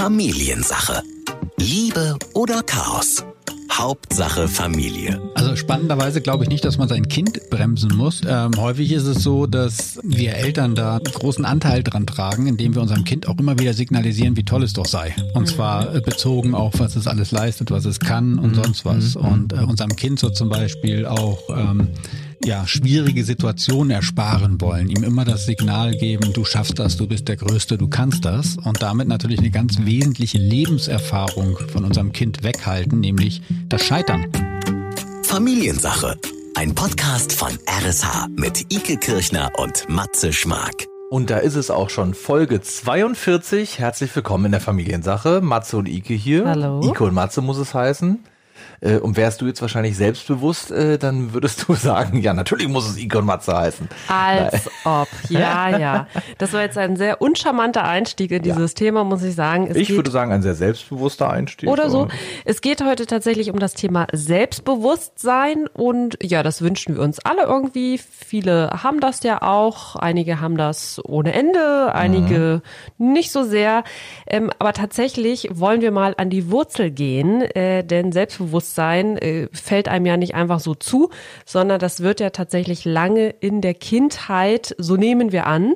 Familiensache. 0.00 1.02
Liebe 1.58 2.16
oder 2.32 2.62
Chaos? 2.62 3.22
Hauptsache 3.70 4.48
Familie. 4.48 5.20
Also 5.34 5.56
spannenderweise 5.56 6.22
glaube 6.22 6.44
ich 6.44 6.48
nicht, 6.48 6.64
dass 6.64 6.78
man 6.78 6.88
sein 6.88 7.06
Kind 7.08 7.38
bremsen 7.50 7.94
muss. 7.94 8.22
Ähm, 8.26 8.52
häufig 8.56 8.92
ist 8.92 9.04
es 9.04 9.22
so, 9.22 9.46
dass 9.46 10.00
wir 10.02 10.36
Eltern 10.36 10.74
da 10.74 10.98
großen 11.04 11.44
Anteil 11.44 11.82
dran 11.82 12.06
tragen, 12.06 12.46
indem 12.46 12.74
wir 12.74 12.80
unserem 12.80 13.04
Kind 13.04 13.28
auch 13.28 13.38
immer 13.38 13.58
wieder 13.58 13.74
signalisieren, 13.74 14.38
wie 14.38 14.42
toll 14.42 14.62
es 14.62 14.72
doch 14.72 14.86
sei. 14.86 15.14
Und 15.34 15.48
zwar 15.48 15.94
äh, 15.94 16.00
bezogen 16.00 16.54
auf, 16.54 16.80
was 16.80 16.96
es 16.96 17.06
alles 17.06 17.30
leistet, 17.30 17.70
was 17.70 17.84
es 17.84 18.00
kann 18.00 18.38
und 18.38 18.54
sonst 18.54 18.86
was. 18.86 19.16
Und 19.16 19.52
äh, 19.52 19.56
unserem 19.56 19.94
Kind 19.96 20.18
so 20.18 20.30
zum 20.30 20.48
Beispiel 20.48 21.04
auch 21.04 21.42
ähm, 21.50 21.88
ja, 22.44 22.66
schwierige 22.66 23.24
Situationen 23.24 23.90
ersparen 23.90 24.60
wollen, 24.60 24.88
ihm 24.88 25.04
immer 25.04 25.24
das 25.24 25.46
Signal 25.46 25.96
geben, 25.96 26.32
du 26.32 26.44
schaffst 26.44 26.78
das, 26.78 26.96
du 26.96 27.06
bist 27.06 27.28
der 27.28 27.36
Größte, 27.36 27.76
du 27.76 27.88
kannst 27.88 28.24
das 28.24 28.56
und 28.56 28.82
damit 28.82 29.08
natürlich 29.08 29.40
eine 29.40 29.50
ganz 29.50 29.78
wesentliche 29.80 30.38
Lebenserfahrung 30.38 31.58
von 31.68 31.84
unserem 31.84 32.12
Kind 32.12 32.42
weghalten, 32.42 33.00
nämlich 33.00 33.42
das 33.68 33.84
Scheitern. 33.84 34.26
Familiensache. 35.22 36.18
Ein 36.56 36.74
Podcast 36.74 37.32
von 37.32 37.50
RSH 37.68 38.28
mit 38.36 38.72
Ike 38.72 38.96
Kirchner 38.96 39.52
und 39.56 39.88
Matze 39.88 40.32
Schmark. 40.32 40.86
Und 41.10 41.30
da 41.30 41.38
ist 41.38 41.56
es 41.56 41.70
auch 41.70 41.90
schon 41.90 42.14
Folge 42.14 42.60
42. 42.60 43.78
Herzlich 43.78 44.14
willkommen 44.14 44.46
in 44.46 44.52
der 44.52 44.60
Familiensache. 44.60 45.40
Matze 45.40 45.76
und 45.76 45.88
Ike 45.88 46.14
hier. 46.14 46.46
Hallo. 46.46 46.80
Ike 46.84 47.04
und 47.04 47.14
Matze 47.14 47.42
muss 47.42 47.58
es 47.58 47.74
heißen. 47.74 48.20
Äh, 48.80 48.96
und 48.96 49.16
wärst 49.16 49.40
du 49.40 49.46
jetzt 49.46 49.60
wahrscheinlich 49.60 49.96
selbstbewusst, 49.96 50.70
äh, 50.70 50.98
dann 50.98 51.34
würdest 51.34 51.68
du 51.68 51.74
sagen, 51.80 52.20
ja, 52.20 52.32
natürlich 52.32 52.68
muss 52.68 52.88
es 52.88 52.96
und 52.96 53.26
Matze 53.26 53.56
heißen. 53.56 53.88
Als 54.08 54.70
ob, 54.84 55.08
ja, 55.28 55.76
ja. 55.76 56.06
Das 56.38 56.52
war 56.52 56.62
jetzt 56.62 56.78
ein 56.78 56.96
sehr 56.96 57.20
uncharmanter 57.20 57.84
Einstieg 57.84 58.30
in 58.30 58.42
dieses 58.42 58.74
Thema, 58.74 59.04
muss 59.04 59.22
ich 59.22 59.34
sagen. 59.34 59.66
Es 59.66 59.76
ich 59.76 59.90
würde 59.90 60.10
sagen, 60.10 60.32
ein 60.32 60.42
sehr 60.42 60.54
selbstbewusster 60.54 61.30
Einstieg. 61.30 61.68
oder 61.68 61.90
so. 61.90 62.08
Es 62.44 62.60
geht 62.60 62.82
heute 62.82 63.06
tatsächlich 63.06 63.50
um 63.50 63.58
das 63.58 63.74
Thema 63.74 64.06
Selbstbewusstsein 64.12 65.66
und 65.66 66.18
ja, 66.22 66.42
das 66.42 66.62
wünschen 66.62 66.94
wir 66.94 67.02
uns 67.02 67.18
alle 67.18 67.42
irgendwie. 67.42 67.98
Viele 67.98 68.70
haben 68.82 69.00
das 69.00 69.22
ja 69.22 69.42
auch, 69.42 69.96
einige 69.96 70.40
haben 70.40 70.56
das 70.56 71.00
ohne 71.04 71.32
Ende, 71.34 71.94
einige 71.94 72.62
nicht 72.96 73.30
so 73.30 73.42
sehr. 73.42 73.84
Ähm, 74.26 74.50
aber 74.58 74.72
tatsächlich 74.72 75.48
wollen 75.52 75.82
wir 75.82 75.90
mal 75.90 76.14
an 76.16 76.30
die 76.30 76.50
Wurzel 76.50 76.90
gehen, 76.90 77.42
äh, 77.42 77.84
denn 77.84 78.12
Selbstbewusstsein 78.12 78.49
äh, 78.58 79.48
fällt 79.52 79.88
einem 79.88 80.06
ja 80.06 80.16
nicht 80.16 80.34
einfach 80.34 80.60
so 80.60 80.74
zu, 80.74 81.10
sondern 81.44 81.78
das 81.78 82.00
wird 82.00 82.20
ja 82.20 82.30
tatsächlich 82.30 82.84
lange 82.84 83.30
in 83.30 83.60
der 83.60 83.74
Kindheit, 83.74 84.74
so 84.78 84.96
nehmen 84.96 85.32
wir 85.32 85.46
an, 85.46 85.74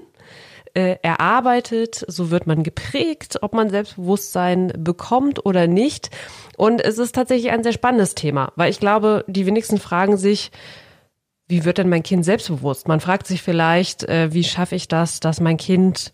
äh, 0.75 0.97
erarbeitet, 1.03 2.05
so 2.09 2.31
wird 2.31 2.47
man 2.47 2.63
geprägt, 2.63 3.39
ob 3.43 3.55
man 3.55 3.71
Selbstbewusstsein 3.71 4.73
bekommt 4.77 5.47
oder 5.47 5.67
nicht. 5.67 6.11
Und 6.57 6.81
es 6.81 6.99
ist 6.99 7.15
tatsächlich 7.15 7.53
ein 7.53 7.63
sehr 7.63 7.73
spannendes 7.73 8.15
Thema, 8.15 8.53
weil 8.57 8.71
ich 8.71 8.81
glaube, 8.81 9.25
die 9.29 9.47
wenigsten 9.47 9.79
fragen 9.79 10.17
sich, 10.17 10.51
wie 11.47 11.65
wird 11.65 11.79
denn 11.79 11.89
mein 11.89 12.03
Kind 12.03 12.25
selbstbewusst? 12.25 12.89
Man 12.89 13.01
fragt 13.01 13.27
sich 13.27 13.43
vielleicht, 13.43 14.03
äh, 14.05 14.33
wie 14.33 14.45
schaffe 14.45 14.75
ich 14.75 14.89
das, 14.89 15.21
dass 15.21 15.41
mein 15.41 15.59
Kind 15.59 16.11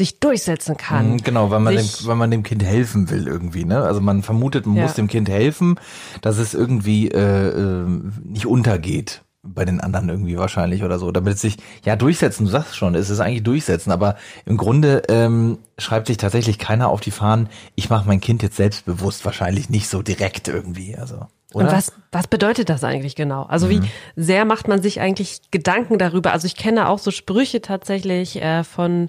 sich 0.00 0.18
durchsetzen 0.18 0.76
kann. 0.78 1.12
Mhm, 1.12 1.16
Genau, 1.22 1.50
weil 1.50 1.60
man, 1.60 1.76
dem, 1.76 1.86
weil 2.04 2.16
man 2.16 2.30
dem 2.30 2.42
Kind 2.42 2.64
helfen 2.64 3.10
will 3.10 3.26
irgendwie, 3.28 3.66
ne? 3.66 3.82
Also 3.82 4.00
man 4.00 4.22
vermutet, 4.22 4.64
man 4.66 4.76
Ja. 4.76 4.82
muss 4.84 4.94
dem 4.94 5.08
Kind 5.08 5.28
helfen, 5.28 5.78
dass 6.22 6.38
es 6.38 6.54
irgendwie 6.54 7.08
äh, 7.08 7.48
äh, 7.48 7.86
nicht 8.24 8.46
untergeht 8.46 9.22
bei 9.42 9.64
den 9.64 9.80
anderen 9.80 10.08
irgendwie 10.08 10.36
wahrscheinlich 10.38 10.82
oder 10.84 10.98
so, 10.98 11.10
damit 11.12 11.34
es 11.34 11.40
sich 11.40 11.56
ja 11.84 11.96
durchsetzen. 11.96 12.44
Du 12.44 12.50
sagst 12.50 12.76
schon, 12.76 12.94
es 12.94 13.08
ist 13.10 13.20
eigentlich 13.20 13.42
durchsetzen, 13.42 13.90
aber 13.90 14.16
im 14.46 14.56
Grunde 14.56 15.02
ähm, 15.08 15.58
schreibt 15.78 16.08
sich 16.08 16.16
tatsächlich 16.16 16.58
keiner 16.58 16.88
auf 16.88 17.00
die 17.00 17.10
Fahnen. 17.10 17.48
Ich 17.74 17.88
mache 17.90 18.06
mein 18.06 18.20
Kind 18.20 18.42
jetzt 18.42 18.56
selbstbewusst, 18.56 19.24
wahrscheinlich 19.24 19.68
nicht 19.70 19.88
so 19.88 20.02
direkt 20.02 20.48
irgendwie, 20.48 20.96
also. 20.96 21.26
Oder? 21.52 21.66
Und 21.66 21.72
was, 21.72 21.92
was 22.12 22.28
bedeutet 22.28 22.68
das 22.68 22.84
eigentlich 22.84 23.16
genau? 23.16 23.42
Also 23.42 23.68
wie 23.70 23.80
sehr 24.14 24.44
macht 24.44 24.68
man 24.68 24.80
sich 24.82 25.00
eigentlich 25.00 25.40
Gedanken 25.50 25.98
darüber? 25.98 26.30
Also 26.32 26.46
ich 26.46 26.54
kenne 26.54 26.88
auch 26.88 27.00
so 27.00 27.10
Sprüche 27.10 27.60
tatsächlich 27.60 28.40
äh, 28.40 28.62
von 28.62 29.08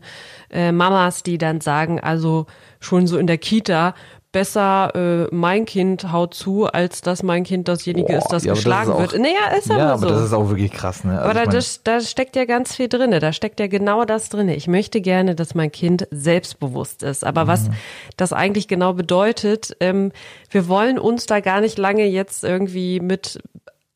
äh, 0.51 0.71
Mamas, 0.71 1.23
die 1.23 1.37
dann 1.37 1.61
sagen, 1.61 1.99
also 1.99 2.45
schon 2.79 3.07
so 3.07 3.17
in 3.17 3.27
der 3.27 3.37
Kita, 3.37 3.93
besser 4.33 4.95
äh, 4.95 5.35
mein 5.35 5.65
Kind 5.65 6.09
haut 6.13 6.33
zu, 6.33 6.65
als 6.65 7.01
dass 7.01 7.21
mein 7.21 7.43
Kind 7.43 7.67
dasjenige 7.67 8.13
Boah, 8.13 8.17
ist, 8.19 8.27
das 8.29 8.45
ja, 8.45 8.51
aber 8.53 8.55
das 8.55 8.63
geschlagen 8.63 8.89
ist 8.91 8.95
auch- 8.95 8.99
wird. 9.01 9.19
Naja, 9.21 9.57
ist 9.57 9.69
aber 9.69 9.79
ja, 9.79 9.97
so. 9.97 10.05
aber 10.07 10.15
das 10.15 10.23
ist 10.25 10.33
auch 10.33 10.47
wirklich 10.47 10.71
krass, 10.71 11.03
ne? 11.03 11.11
Also 11.19 11.23
Aber 11.25 11.33
da, 11.33 11.41
ich 11.41 11.47
mein- 11.47 11.55
das, 11.57 11.83
da 11.83 11.99
steckt 11.99 12.37
ja 12.37 12.45
ganz 12.45 12.73
viel 12.73 12.87
drinne. 12.87 13.19
Da 13.19 13.33
steckt 13.33 13.59
ja 13.59 13.67
genau 13.67 14.05
das 14.05 14.29
drinne. 14.29 14.55
Ich 14.55 14.69
möchte 14.69 15.01
gerne, 15.01 15.35
dass 15.35 15.53
mein 15.53 15.69
Kind 15.69 16.07
selbstbewusst 16.11 17.03
ist. 17.03 17.25
Aber 17.25 17.47
was 17.47 17.67
Mhm. 17.67 17.73
das 18.15 18.31
eigentlich 18.31 18.69
genau 18.69 18.93
bedeutet, 18.93 19.75
ähm, 19.81 20.13
wir 20.49 20.69
wollen 20.69 20.97
uns 20.97 21.25
da 21.25 21.41
gar 21.41 21.59
nicht 21.59 21.77
lange 21.77 22.05
jetzt 22.05 22.45
irgendwie 22.45 23.01
mit 23.01 23.41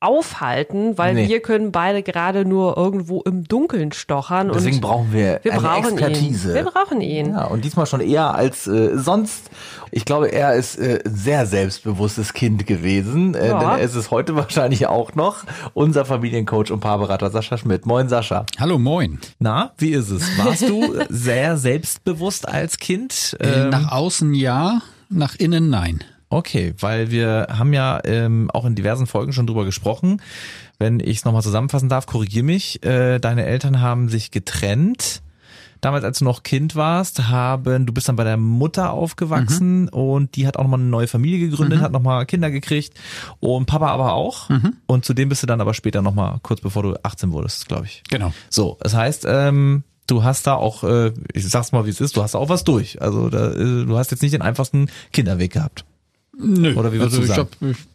aufhalten, 0.01 0.97
weil 0.97 1.13
Nee. 1.15 1.27
wir 1.27 1.39
können 1.39 1.71
beide 1.71 2.03
gerade 2.03 2.45
nur 2.45 2.77
irgendwo 2.77 3.21
im 3.21 3.45
Dunkeln 3.45 3.91
stochern. 3.91 4.51
Deswegen 4.53 4.75
und 4.75 4.81
brauchen 4.81 5.13
wir, 5.13 5.39
wir 5.43 5.53
eine 5.53 5.61
brauchen 5.61 5.93
Expertise. 5.97 6.49
ihn. 6.49 6.53
Wir 6.55 6.63
brauchen 6.63 7.01
ihn. 7.01 7.31
Ja, 7.31 7.45
und 7.45 7.65
diesmal 7.65 7.85
schon 7.85 8.01
eher 8.01 8.35
als 8.35 8.67
äh, 8.67 8.97
sonst. 8.97 9.49
Ich 9.91 10.05
glaube, 10.05 10.31
er 10.31 10.53
ist 10.55 10.77
äh, 10.77 10.99
ein 11.05 11.15
sehr 11.15 11.45
selbstbewusstes 11.45 12.33
Kind 12.33 12.67
gewesen, 12.67 13.33
äh, 13.35 13.47
Ja. 13.49 13.59
denn 13.59 13.69
er 13.69 13.79
ist 13.79 13.95
es 13.95 14.11
heute 14.11 14.35
wahrscheinlich 14.35 14.87
auch 14.87 15.15
noch. 15.15 15.43
Unser 15.73 16.05
Familiencoach 16.05 16.71
und 16.71 16.81
Paarberater 16.81 17.31
Sascha 17.31 17.57
Schmidt. 17.57 17.85
Moin 17.85 18.09
Sascha. 18.09 18.45
Hallo, 18.59 18.77
moin. 18.77 19.19
Na, 19.39 19.71
wie 19.77 19.91
ist 19.91 20.09
es? 20.11 20.23
Warst 20.37 20.67
du 20.69 21.01
sehr 21.09 21.57
selbstbewusst 21.57 22.47
als 22.47 22.77
Kind? 22.77 23.35
Äh, 23.39 23.45
Ähm, 23.63 23.69
nach 23.69 23.91
außen 23.91 24.33
ja, 24.33 24.81
nach 25.09 25.35
innen 25.35 25.69
nein. 25.69 26.03
Okay, 26.35 26.73
weil 26.79 27.11
wir 27.11 27.47
haben 27.49 27.73
ja 27.73 27.99
ähm, 28.03 28.51
auch 28.51 28.65
in 28.65 28.75
diversen 28.75 29.07
Folgen 29.07 29.33
schon 29.33 29.47
drüber 29.47 29.65
gesprochen. 29.65 30.21
Wenn 30.77 30.99
ich 30.99 31.17
es 31.17 31.25
nochmal 31.25 31.41
zusammenfassen 31.41 31.89
darf, 31.89 32.05
korrigier 32.05 32.43
mich. 32.43 32.83
Äh, 32.83 33.19
deine 33.19 33.45
Eltern 33.45 33.79
haben 33.79 34.09
sich 34.09 34.31
getrennt. 34.31 35.21
Damals, 35.81 36.03
als 36.03 36.19
du 36.19 36.25
noch 36.25 36.43
Kind 36.43 36.75
warst, 36.75 37.27
haben, 37.27 37.85
du 37.85 37.93
bist 37.93 38.09
dann 38.09 38.15
bei 38.15 38.23
der 38.23 38.37
Mutter 38.37 38.91
aufgewachsen 38.91 39.87
und 39.89 40.35
die 40.35 40.47
hat 40.47 40.57
auch 40.57 40.63
nochmal 40.63 40.79
eine 40.79 40.89
neue 40.89 41.07
Familie 41.07 41.37
gegründet, 41.37 41.79
hat 41.81 41.91
nochmal 41.91 42.25
Kinder 42.25 42.49
gekriegt 42.49 42.97
und 43.39 43.67
Papa 43.67 43.87
aber 43.87 44.13
auch. 44.13 44.49
Und 44.87 45.05
zu 45.05 45.13
dem 45.13 45.29
bist 45.29 45.43
du 45.43 45.47
dann 45.47 45.61
aber 45.61 45.73
später 45.75 46.01
nochmal, 46.01 46.39
kurz 46.41 46.61
bevor 46.61 46.81
du 46.81 46.95
18 47.03 47.31
wurdest, 47.31 47.67
glaube 47.67 47.85
ich. 47.85 48.01
Genau. 48.09 48.33
So, 48.49 48.77
das 48.81 48.95
heißt, 48.95 49.25
ähm, 49.27 49.83
du 50.07 50.23
hast 50.23 50.47
da 50.47 50.55
auch, 50.55 50.83
äh, 50.83 51.13
ich 51.33 51.47
sag's 51.47 51.71
mal, 51.71 51.85
wie 51.85 51.91
es 51.91 52.01
ist, 52.01 52.17
du 52.17 52.23
hast 52.23 52.33
da 52.33 52.39
auch 52.39 52.49
was 52.49 52.63
durch. 52.63 53.01
Also 53.01 53.29
da, 53.29 53.51
äh, 53.51 53.85
du 53.85 53.97
hast 53.97 54.11
jetzt 54.11 54.23
nicht 54.23 54.33
den 54.33 54.41
einfachsten 54.41 54.89
Kinderweg 55.11 55.53
gehabt. 55.53 55.85
Nö, 56.37 56.73
Oder 56.75 56.91
wie 56.91 56.99
würdest 56.99 57.17
also 57.17 57.17
du 57.17 57.23
ich, 57.23 57.29
sagen? 57.29 57.49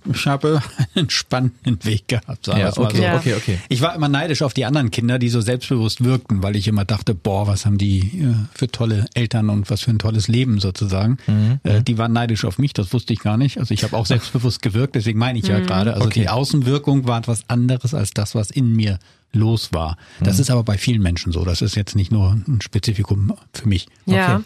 hab, 0.06 0.14
ich, 0.16 0.26
habe 0.26 0.62
einen 0.94 1.10
spannenden 1.10 1.84
Weg 1.84 2.08
gehabt, 2.08 2.46
sagen 2.46 2.60
Ja, 2.60 2.68
okay, 2.76 2.96
so. 2.96 3.02
Ja. 3.02 3.16
okay, 3.16 3.34
okay. 3.34 3.58
Ich 3.68 3.80
war 3.82 3.94
immer 3.94 4.08
neidisch 4.08 4.42
auf 4.42 4.54
die 4.54 4.64
anderen 4.64 4.90
Kinder, 4.90 5.18
die 5.18 5.28
so 5.28 5.40
selbstbewusst 5.40 6.02
wirkten, 6.04 6.42
weil 6.42 6.56
ich 6.56 6.66
immer 6.68 6.84
dachte, 6.84 7.14
boah, 7.14 7.46
was 7.46 7.66
haben 7.66 7.76
die 7.78 8.00
äh, 8.22 8.34
für 8.54 8.68
tolle 8.68 9.06
Eltern 9.14 9.50
und 9.50 9.68
was 9.70 9.82
für 9.82 9.90
ein 9.90 9.98
tolles 9.98 10.26
Leben 10.28 10.58
sozusagen. 10.60 11.18
Mhm, 11.26 11.60
Äh, 11.64 11.82
die 11.82 11.98
waren 11.98 12.12
neidisch 12.12 12.44
auf 12.44 12.58
mich, 12.58 12.72
das 12.72 12.92
wusste 12.92 13.12
ich 13.12 13.20
gar 13.20 13.36
nicht. 13.36 13.58
Also 13.58 13.74
ich 13.74 13.84
habe 13.84 13.96
auch 13.96 14.06
selbstbewusst 14.06 14.62
gewirkt, 14.62 14.94
deswegen 14.94 15.18
meine 15.18 15.38
ich 15.38 15.46
ja 15.46 15.60
gerade. 15.60 15.94
Also 15.94 16.06
Okay. 16.06 16.20
die 16.22 16.28
Außenwirkung 16.30 17.06
war 17.06 17.18
etwas 17.18 17.44
anderes 17.48 17.92
als 17.94 18.10
das, 18.12 18.34
was 18.34 18.50
in 18.50 18.74
mir 18.74 18.98
los 19.32 19.72
war. 19.72 19.96
Das 20.20 20.36
Mhm. 20.36 20.40
ist 20.40 20.50
aber 20.50 20.64
bei 20.64 20.76
vielen 20.78 21.02
Menschen 21.02 21.30
so. 21.32 21.44
Das 21.44 21.62
ist 21.62 21.76
jetzt 21.76 21.94
nicht 21.94 22.10
nur 22.10 22.32
ein 22.48 22.60
Spezifikum 22.62 23.32
für 23.52 23.68
mich. 23.68 23.86
Ja. 24.06 24.42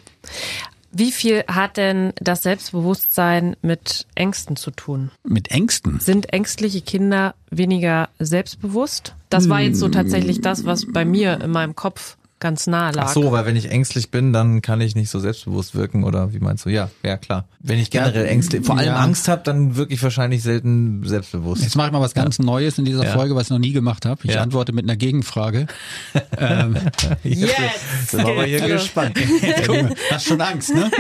Wie 0.97 1.11
viel 1.11 1.45
hat 1.49 1.77
denn 1.77 2.13
das 2.21 2.43
Selbstbewusstsein 2.45 3.57
mit 3.63 4.07
Ängsten 4.15 4.55
zu 4.55 4.71
tun? 4.71 5.11
Mit 5.25 5.51
Ängsten. 5.51 5.99
Sind 5.99 6.33
ängstliche 6.33 6.83
Kinder 6.83 7.35
weniger 7.51 8.09
selbstbewusst? 8.21 9.15
Das 9.29 9.49
war 9.49 9.61
jetzt 9.61 9.81
so 9.81 9.89
tatsächlich 9.89 10.41
das, 10.41 10.65
was 10.65 10.87
bei 10.93 11.05
mir 11.05 11.41
in 11.41 11.51
meinem 11.51 11.75
Kopf 11.75 12.17
ganz 12.45 12.67
nahe 12.67 12.93
lag. 12.93 13.07
Ach 13.07 13.13
so, 13.15 13.33
weil 13.33 13.47
wenn 13.47 13.57
ich 13.57 13.71
ängstlich 13.71 14.11
bin, 14.11 14.35
dann 14.35 14.61
kann 14.61 14.79
ich 14.83 14.95
nicht 14.95 15.09
so 15.09 15.19
selbstbewusst 15.19 15.75
wirken 15.75 16.05
oder 16.05 16.35
wie 16.35 16.41
meinst 16.41 16.67
du? 16.67 16.69
Ja, 16.69 16.91
ja 17.03 17.17
klar. 17.17 17.49
Wenn 17.59 17.79
ich 17.79 17.91
generell 17.91 18.27
ängstlich, 18.27 18.67
vor 18.67 18.77
allem 18.77 18.89
ja. 18.89 18.97
Angst 18.97 19.29
habe, 19.29 19.41
dann 19.45 19.77
wirke 19.77 19.95
ich 19.95 20.03
wahrscheinlich 20.03 20.43
selten 20.43 21.03
selbstbewusst. 21.07 21.63
Jetzt 21.63 21.75
mache 21.75 21.87
ich 21.87 21.93
mal 21.95 22.03
was 22.03 22.13
ganz 22.13 22.39
Neues 22.39 22.77
in 22.77 22.85
dieser 22.85 23.05
Ja. 23.05 23.13
Folge, 23.15 23.35
was 23.35 23.45
ich 23.45 23.51
noch 23.51 23.59
nie 23.59 23.73
gemacht 23.73 24.05
habe. 24.05 24.21
Ich 24.25 24.35
Ja. 24.35 24.43
antworte 24.43 24.73
mit 24.75 24.85
einer 24.85 24.97
Gegenfrage. 24.97 25.69
ähm, 26.39 26.77
Jetzt! 27.23 28.11
Sind 28.11 28.27
wir 28.27 28.33
aber 28.33 28.45
hier 28.45 28.61
geht's. 28.61 28.73
gespannt. 28.73 29.17
guck 29.67 29.97
hast 30.11 30.27
schon 30.27 30.43
Angst, 30.43 30.75
ne? 30.75 30.91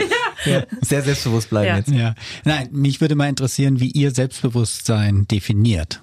Sehr 0.80 1.02
selbstbewusst 1.02 1.50
bleiben 1.50 1.68
Ja. 1.68 1.76
jetzt. 1.76 1.90
Ja. 1.90 2.14
Nein, 2.44 2.68
mich 2.72 3.02
würde 3.02 3.16
mal 3.16 3.28
interessieren, 3.28 3.80
wie 3.80 3.90
ihr 3.90 4.12
Selbstbewusstsein 4.12 5.28
definiert. 5.28 6.00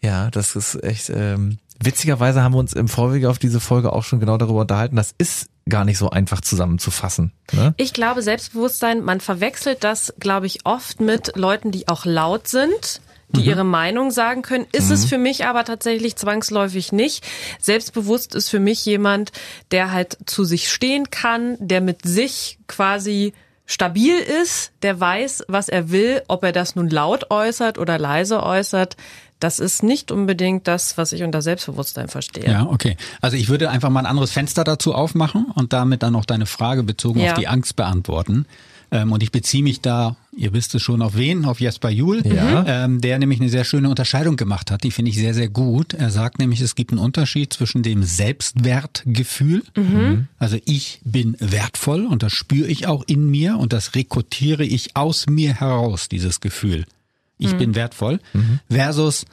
Ja, 0.00 0.30
das 0.30 0.54
ist 0.54 0.82
echt. 0.84 1.10
Ähm, 1.12 1.58
witzigerweise 1.82 2.42
haben 2.42 2.54
wir 2.54 2.58
uns 2.58 2.72
im 2.72 2.88
Vorwege 2.88 3.30
auf 3.30 3.38
diese 3.38 3.60
Folge 3.60 3.92
auch 3.92 4.04
schon 4.04 4.20
genau 4.20 4.36
darüber 4.36 4.60
unterhalten. 4.60 4.96
Das 4.96 5.14
ist 5.16 5.48
gar 5.68 5.84
nicht 5.84 5.98
so 5.98 6.10
einfach 6.10 6.40
zusammenzufassen. 6.40 7.32
Ne? 7.52 7.74
Ich 7.76 7.92
glaube, 7.92 8.22
Selbstbewusstsein, 8.22 9.02
man 9.02 9.20
verwechselt 9.20 9.84
das, 9.84 10.14
glaube 10.18 10.46
ich, 10.46 10.66
oft 10.66 11.00
mit 11.00 11.36
Leuten, 11.36 11.70
die 11.70 11.88
auch 11.88 12.04
laut 12.04 12.48
sind, 12.48 13.00
die 13.32 13.42
ihre 13.42 13.64
Meinung 13.64 14.10
sagen 14.10 14.42
können. 14.42 14.66
Ist 14.72 14.90
es 14.90 15.04
für 15.04 15.18
mich 15.18 15.46
aber 15.46 15.64
tatsächlich 15.64 16.16
zwangsläufig 16.16 16.90
nicht. 16.90 17.24
Selbstbewusst 17.60 18.34
ist 18.34 18.48
für 18.48 18.58
mich 18.58 18.84
jemand, 18.84 19.30
der 19.70 19.92
halt 19.92 20.18
zu 20.26 20.44
sich 20.44 20.68
stehen 20.68 21.10
kann, 21.10 21.56
der 21.60 21.80
mit 21.80 22.02
sich 22.02 22.58
quasi 22.66 23.32
stabil 23.66 24.18
ist, 24.18 24.72
der 24.82 24.98
weiß, 24.98 25.44
was 25.46 25.68
er 25.68 25.90
will, 25.90 26.22
ob 26.26 26.42
er 26.42 26.50
das 26.50 26.74
nun 26.74 26.90
laut 26.90 27.30
äußert 27.30 27.78
oder 27.78 27.98
leise 27.98 28.42
äußert. 28.42 28.96
Das 29.40 29.58
ist 29.58 29.82
nicht 29.82 30.12
unbedingt 30.12 30.68
das, 30.68 30.96
was 30.96 31.12
ich 31.12 31.22
unter 31.22 31.42
Selbstbewusstsein 31.42 32.08
verstehe. 32.08 32.44
Ja, 32.44 32.66
okay. 32.66 32.96
Also 33.20 33.36
ich 33.36 33.48
würde 33.48 33.70
einfach 33.70 33.90
mal 33.90 34.00
ein 34.00 34.06
anderes 34.06 34.30
Fenster 34.30 34.62
dazu 34.64 34.94
aufmachen 34.94 35.46
und 35.54 35.72
damit 35.72 36.02
dann 36.02 36.14
auch 36.14 36.24
deine 36.26 36.46
Frage 36.46 36.82
bezogen 36.82 37.20
Ja. 37.20 37.32
auf 37.32 37.38
die 37.38 37.48
Angst 37.48 37.74
beantworten. 37.76 38.46
Ähm, 38.92 39.12
und 39.12 39.22
ich 39.22 39.30
beziehe 39.30 39.62
mich 39.62 39.80
da, 39.80 40.16
ihr 40.36 40.52
wisst 40.52 40.74
es 40.74 40.82
schon, 40.82 41.00
auf 41.00 41.14
wen? 41.16 41.44
Auf 41.44 41.60
Jesper 41.60 41.90
Juhl, 41.90 42.26
Ja. 42.26 42.64
ähm, 42.84 43.00
der 43.00 43.20
nämlich 43.20 43.40
eine 43.40 43.48
sehr 43.48 43.62
schöne 43.64 43.88
Unterscheidung 43.88 44.36
gemacht 44.36 44.72
hat. 44.72 44.82
Die 44.82 44.90
finde 44.90 45.10
ich 45.12 45.16
sehr, 45.16 45.32
sehr 45.32 45.48
gut. 45.48 45.94
Er 45.94 46.10
sagt 46.10 46.40
nämlich, 46.40 46.60
es 46.60 46.74
gibt 46.74 46.90
einen 46.90 46.98
Unterschied 46.98 47.52
zwischen 47.52 47.82
dem 47.84 48.02
Selbstwertgefühl, 48.02 49.62
also 50.38 50.56
ich 50.64 51.00
bin 51.04 51.36
wertvoll 51.38 52.04
und 52.06 52.22
das 52.22 52.32
spüre 52.32 52.68
ich 52.68 52.86
auch 52.86 53.04
in 53.06 53.30
mir 53.30 53.58
und 53.58 53.72
das 53.72 53.94
rekrutiere 53.94 54.64
ich 54.64 54.96
aus 54.96 55.26
mir 55.28 55.54
heraus, 55.54 56.08
dieses 56.08 56.40
Gefühl. 56.40 56.84
Ich 57.40 57.56
bin 57.56 57.74
wertvoll, 57.74 58.20
versus 58.70 59.26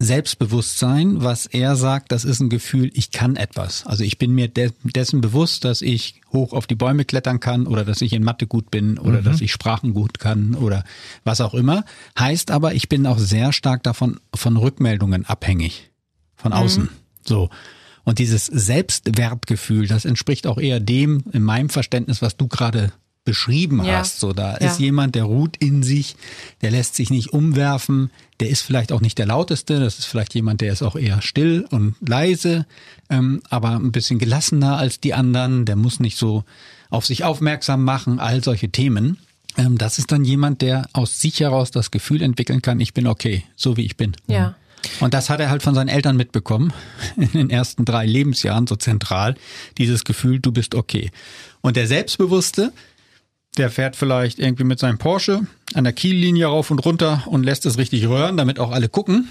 Selbstbewusstsein, 0.00 1.24
was 1.24 1.46
er 1.46 1.74
sagt, 1.74 2.12
das 2.12 2.24
ist 2.24 2.38
ein 2.38 2.50
Gefühl, 2.50 2.88
ich 2.94 3.10
kann 3.10 3.34
etwas. 3.34 3.84
Also 3.84 4.04
ich 4.04 4.16
bin 4.16 4.32
mir 4.32 4.46
de 4.46 4.70
dessen 4.84 5.20
bewusst, 5.20 5.64
dass 5.64 5.82
ich 5.82 6.20
hoch 6.32 6.52
auf 6.52 6.68
die 6.68 6.76
Bäume 6.76 7.04
klettern 7.04 7.40
kann 7.40 7.66
oder 7.66 7.84
dass 7.84 8.00
ich 8.00 8.12
in 8.12 8.22
Mathe 8.22 8.46
gut 8.46 8.70
bin 8.70 8.98
oder 8.98 9.22
dass 9.22 9.40
ich 9.40 9.50
Sprachen 9.50 9.94
gut 9.94 10.20
kann 10.20 10.54
oder 10.54 10.84
was 11.24 11.40
auch 11.40 11.52
immer. 11.52 11.84
Heißt 12.16 12.52
aber, 12.52 12.74
ich 12.74 12.88
bin 12.88 13.06
auch 13.06 13.18
sehr 13.18 13.52
stark 13.52 13.82
davon 13.82 14.20
von 14.32 14.56
Rückmeldungen 14.56 15.26
abhängig. 15.26 15.90
Von 16.36 16.52
außen. 16.52 16.90
So. 17.26 17.50
Und 18.04 18.20
dieses 18.20 18.46
Selbstwertgefühl, 18.46 19.88
das 19.88 20.04
entspricht 20.04 20.46
auch 20.46 20.58
eher 20.58 20.78
dem, 20.78 21.24
in 21.32 21.42
meinem 21.42 21.70
Verständnis, 21.70 22.22
was 22.22 22.36
du 22.36 22.46
gerade 22.46 22.92
beschrieben 23.28 23.84
Ja. 23.84 23.98
hast. 23.98 24.20
So, 24.20 24.32
da 24.32 24.52
Ja. 24.52 24.66
ist 24.68 24.80
jemand, 24.80 25.14
der 25.14 25.24
ruht 25.24 25.56
in 25.58 25.82
sich, 25.82 26.16
der 26.62 26.70
lässt 26.70 26.94
sich 26.94 27.10
nicht 27.10 27.34
umwerfen, 27.34 28.10
der 28.40 28.48
ist 28.48 28.62
vielleicht 28.62 28.90
auch 28.90 29.02
nicht 29.02 29.18
der 29.18 29.26
lauteste, 29.26 29.78
das 29.80 29.98
ist 29.98 30.06
vielleicht 30.06 30.34
jemand, 30.34 30.62
der 30.62 30.72
ist 30.72 30.82
auch 30.82 30.96
eher 30.96 31.20
still 31.20 31.66
und 31.70 31.94
leise, 32.00 32.66
ähm, 33.10 33.42
aber 33.50 33.72
ein 33.76 33.92
bisschen 33.92 34.18
gelassener 34.18 34.78
als 34.78 34.98
die 35.00 35.12
anderen, 35.12 35.66
der 35.66 35.76
muss 35.76 36.00
nicht 36.00 36.16
so 36.16 36.44
auf 36.88 37.04
sich 37.04 37.22
aufmerksam 37.24 37.84
machen, 37.84 38.18
all 38.18 38.42
solche 38.42 38.70
Themen. 38.70 39.18
Ähm, 39.58 39.76
das 39.76 39.98
ist 39.98 40.10
dann 40.10 40.24
jemand, 40.24 40.62
der 40.62 40.88
aus 40.94 41.20
sich 41.20 41.40
heraus 41.40 41.70
das 41.70 41.90
Gefühl 41.90 42.22
entwickeln 42.22 42.62
kann, 42.62 42.80
ich 42.80 42.94
bin 42.94 43.06
okay, 43.06 43.44
so 43.56 43.76
wie 43.76 43.84
ich 43.84 43.96
bin. 43.98 44.12
Ja. 44.26 44.54
Und 45.00 45.12
das 45.12 45.28
hat 45.28 45.40
er 45.40 45.50
halt 45.50 45.64
von 45.64 45.74
seinen 45.74 45.88
Eltern 45.88 46.16
mitbekommen, 46.16 46.72
in 47.16 47.32
den 47.32 47.50
ersten 47.50 47.84
drei 47.84 48.06
Lebensjahren 48.06 48.68
so 48.68 48.76
zentral, 48.76 49.34
dieses 49.76 50.04
Gefühl, 50.04 50.38
du 50.38 50.52
bist 50.52 50.76
okay. 50.76 51.10
Und 51.60 51.74
der 51.76 51.88
Selbstbewusste, 51.88 52.72
der 53.58 53.70
fährt 53.70 53.96
vielleicht 53.96 54.38
irgendwie 54.38 54.64
mit 54.64 54.78
seinem 54.78 54.98
Porsche 54.98 55.46
an 55.74 55.84
der 55.84 55.92
Kiellinie 55.92 56.46
rauf 56.46 56.70
und 56.70 56.78
runter 56.78 57.24
und 57.26 57.44
lässt 57.44 57.66
es 57.66 57.78
richtig 57.78 58.08
röhren, 58.08 58.36
damit 58.36 58.58
auch 58.58 58.70
alle 58.70 58.88
gucken 58.88 59.28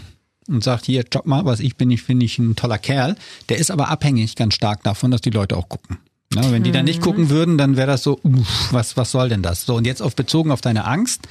und 0.47 0.63
sagt, 0.63 0.85
hier, 0.85 1.05
job 1.11 1.25
mal, 1.25 1.45
was 1.45 1.59
ich 1.59 1.75
bin, 1.75 1.91
ich 1.91 2.03
finde 2.03 2.25
ich 2.25 2.37
ein 2.39 2.55
toller 2.55 2.77
Kerl. 2.77 3.15
Der 3.49 3.57
ist 3.57 3.71
aber 3.71 3.89
abhängig 3.89 4.35
ganz 4.35 4.53
stark 4.53 4.83
davon, 4.83 5.11
dass 5.11 5.21
die 5.21 5.29
Leute 5.29 5.57
auch 5.57 5.69
gucken. 5.69 5.97
Ja, 6.33 6.51
wenn 6.51 6.63
die 6.63 6.71
dann 6.71 6.85
nicht 6.85 7.01
gucken 7.01 7.29
würden, 7.29 7.57
dann 7.57 7.77
wäre 7.77 7.87
das 7.87 8.03
so, 8.03 8.19
uff, 8.21 8.69
was, 8.71 8.97
was 8.97 9.11
soll 9.11 9.29
denn 9.29 9.41
das? 9.41 9.65
So, 9.65 9.75
und 9.75 9.87
jetzt 9.87 10.01
auf 10.01 10.15
bezogen 10.15 10.51
auf 10.51 10.61
deine 10.61 10.85
Angst. 10.85 11.27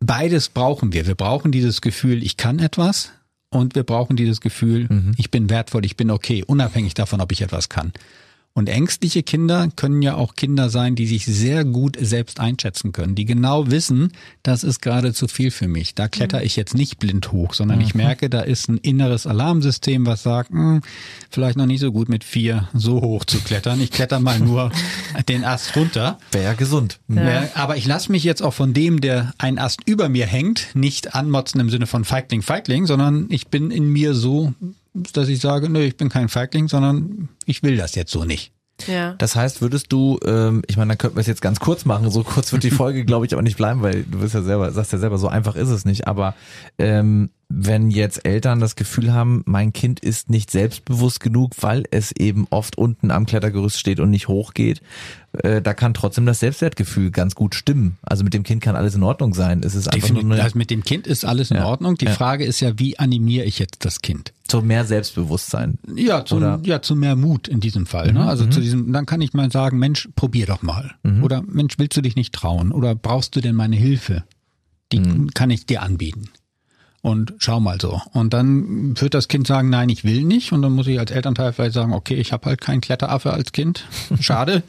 Beides 0.00 0.48
brauchen 0.48 0.92
wir. 0.92 1.06
Wir 1.06 1.14
brauchen 1.14 1.52
dieses 1.52 1.80
Gefühl, 1.80 2.22
ich 2.22 2.36
kann 2.36 2.58
etwas 2.58 3.12
und 3.50 3.74
wir 3.74 3.84
brauchen 3.84 4.16
dieses 4.16 4.40
Gefühl, 4.40 5.12
ich 5.16 5.30
bin 5.30 5.50
wertvoll, 5.50 5.84
ich 5.84 5.96
bin 5.96 6.10
okay, 6.10 6.42
unabhängig 6.44 6.94
davon, 6.94 7.20
ob 7.20 7.30
ich 7.32 7.42
etwas 7.42 7.68
kann. 7.68 7.92
Und 8.52 8.68
ängstliche 8.68 9.22
Kinder 9.22 9.68
können 9.76 10.02
ja 10.02 10.16
auch 10.16 10.34
Kinder 10.34 10.70
sein, 10.70 10.96
die 10.96 11.06
sich 11.06 11.24
sehr 11.24 11.64
gut 11.64 11.96
selbst 12.00 12.40
einschätzen 12.40 12.90
können, 12.90 13.14
die 13.14 13.24
genau 13.24 13.70
wissen, 13.70 14.12
das 14.42 14.64
ist 14.64 14.82
gerade 14.82 15.14
zu 15.14 15.28
viel 15.28 15.52
für 15.52 15.68
mich. 15.68 15.94
Da 15.94 16.08
kletter 16.08 16.42
ich 16.42 16.56
jetzt 16.56 16.74
nicht 16.74 16.98
blind 16.98 17.30
hoch, 17.30 17.54
sondern 17.54 17.80
ich 17.80 17.94
merke, 17.94 18.28
da 18.28 18.40
ist 18.40 18.68
ein 18.68 18.78
inneres 18.78 19.26
Alarmsystem, 19.28 20.04
was 20.04 20.24
sagt, 20.24 20.50
hm, 20.50 20.82
vielleicht 21.30 21.56
noch 21.56 21.66
nicht 21.66 21.78
so 21.78 21.92
gut 21.92 22.08
mit 22.08 22.24
vier 22.24 22.68
so 22.74 23.00
hoch 23.00 23.24
zu 23.24 23.38
klettern. 23.38 23.80
Ich 23.80 23.92
kletter 23.92 24.18
mal 24.18 24.40
nur 24.40 24.72
den 25.28 25.44
Ast 25.44 25.76
runter. 25.76 26.18
Wäre 26.32 26.44
ja 26.44 26.54
gesund. 26.54 26.98
Ja. 27.08 27.48
Aber 27.54 27.76
ich 27.76 27.86
lasse 27.86 28.10
mich 28.10 28.24
jetzt 28.24 28.42
auch 28.42 28.54
von 28.54 28.74
dem, 28.74 29.00
der 29.00 29.32
ein 29.38 29.58
Ast 29.58 29.80
über 29.86 30.08
mir 30.08 30.26
hängt, 30.26 30.74
nicht 30.74 31.14
anmotzen 31.14 31.60
im 31.60 31.70
Sinne 31.70 31.86
von 31.86 32.04
Feigling, 32.04 32.42
Feigling, 32.42 32.86
sondern 32.86 33.26
ich 33.30 33.46
bin 33.46 33.70
in 33.70 33.88
mir 33.88 34.12
so, 34.14 34.54
dass 34.94 35.28
ich 35.28 35.40
sage, 35.40 35.68
nö, 35.68 35.80
ich 35.80 35.96
bin 35.96 36.08
kein 36.08 36.28
Feigling, 36.28 36.68
sondern 36.68 37.28
ich 37.46 37.62
will 37.62 37.76
das 37.76 37.94
jetzt 37.94 38.12
so 38.12 38.24
nicht. 38.24 38.52
Ja. 38.86 39.14
Das 39.18 39.36
heißt, 39.36 39.60
würdest 39.60 39.92
du, 39.92 40.18
ähm, 40.24 40.62
ich 40.66 40.76
meine, 40.76 40.88
dann 40.88 40.98
könnten 40.98 41.16
wir 41.16 41.20
es 41.20 41.26
jetzt 41.26 41.42
ganz 41.42 41.60
kurz 41.60 41.84
machen, 41.84 42.10
so 42.10 42.22
kurz 42.22 42.52
wird 42.52 42.62
die 42.62 42.70
Folge, 42.70 43.04
glaube 43.04 43.26
ich, 43.26 43.32
aber 43.32 43.42
nicht 43.42 43.56
bleiben, 43.56 43.82
weil 43.82 44.04
du 44.04 44.20
bist 44.20 44.34
ja 44.34 44.42
selber, 44.42 44.70
sagst 44.72 44.92
ja 44.92 44.98
selber, 44.98 45.18
so 45.18 45.28
einfach 45.28 45.56
ist 45.56 45.68
es 45.68 45.84
nicht. 45.84 46.06
Aber 46.06 46.34
ähm, 46.78 47.30
wenn 47.52 47.90
jetzt 47.90 48.24
Eltern 48.24 48.60
das 48.60 48.76
Gefühl 48.76 49.12
haben, 49.12 49.42
mein 49.44 49.72
Kind 49.72 49.98
ist 49.98 50.30
nicht 50.30 50.52
selbstbewusst 50.52 51.18
genug, 51.18 51.50
weil 51.60 51.82
es 51.90 52.12
eben 52.12 52.46
oft 52.50 52.78
unten 52.78 53.10
am 53.10 53.26
Klettergerüst 53.26 53.76
steht 53.78 53.98
und 53.98 54.08
nicht 54.10 54.28
hochgeht, 54.28 54.80
äh, 55.42 55.60
da 55.60 55.74
kann 55.74 55.92
trotzdem 55.92 56.26
das 56.26 56.38
Selbstwertgefühl 56.40 57.10
ganz 57.10 57.34
gut 57.34 57.56
stimmen. 57.56 57.98
Also 58.02 58.22
mit 58.22 58.34
dem 58.34 58.44
Kind 58.44 58.62
kann 58.62 58.76
alles 58.76 58.94
in 58.94 59.02
Ordnung 59.02 59.34
sein. 59.34 59.62
Es 59.64 59.74
ist 59.74 59.88
einfach 59.88 60.08
nur 60.10 60.18
Definitiv. 60.18 60.32
eine, 60.32 60.42
Also 60.44 60.58
mit 60.58 60.70
dem 60.70 60.84
Kind 60.84 61.08
ist 61.08 61.24
alles 61.24 61.50
in 61.50 61.56
Ja. 61.56 61.66
Ordnung. 61.66 61.96
Die 61.96 62.04
Ja. 62.04 62.12
Frage 62.12 62.44
ist 62.44 62.60
ja, 62.60 62.78
wie 62.78 62.98
animiere 63.00 63.44
ich 63.44 63.58
jetzt 63.58 63.84
das 63.84 64.00
Kind? 64.00 64.32
zu 64.46 64.62
mehr 64.62 64.84
Selbstbewusstsein. 64.84 65.78
Ja, 65.94 66.24
zu, 66.24 66.36
Oder- 66.36 66.60
ja, 66.64 66.82
zu 66.82 66.96
mehr 66.96 67.14
Mut 67.14 67.46
in 67.46 67.60
diesem 67.60 67.86
Fall. 67.86 68.12
Ne? 68.12 68.26
Also 68.28 68.46
zu 68.46 68.60
diesem, 68.60 68.92
dann 68.92 69.06
kann 69.06 69.20
ich 69.20 69.32
mal 69.32 69.48
sagen, 69.52 69.78
Mensch, 69.78 70.08
probier 70.16 70.46
doch 70.46 70.62
mal. 70.62 70.90
Oder 71.22 71.42
Mensch, 71.42 71.74
willst 71.78 71.96
du 71.96 72.00
dich 72.00 72.16
nicht 72.16 72.34
trauen? 72.34 72.72
Oder 72.72 72.96
brauchst 72.96 73.36
du 73.36 73.40
denn 73.40 73.54
meine 73.54 73.76
Hilfe? 73.76 74.24
Die 74.92 75.00
kann 75.34 75.50
ich 75.50 75.66
dir 75.66 75.82
anbieten. 75.82 76.30
Und 77.02 77.32
schau 77.38 77.60
mal 77.60 77.80
so. 77.80 78.00
Und 78.12 78.34
dann 78.34 79.00
wird 79.00 79.14
das 79.14 79.28
Kind 79.28 79.46
sagen, 79.46 79.70
nein, 79.70 79.88
ich 79.88 80.04
will 80.04 80.22
nicht. 80.22 80.52
Und 80.52 80.60
dann 80.60 80.72
muss 80.72 80.86
ich 80.86 80.98
als 80.98 81.10
Elternteil 81.10 81.54
vielleicht 81.54 81.72
sagen, 81.72 81.94
okay, 81.94 82.14
ich 82.14 82.32
habe 82.32 82.46
halt 82.50 82.60
keinen 82.60 82.82
Kletteraffe 82.82 83.32
als 83.32 83.52
Kind. 83.52 83.86
Schade, 84.20 84.62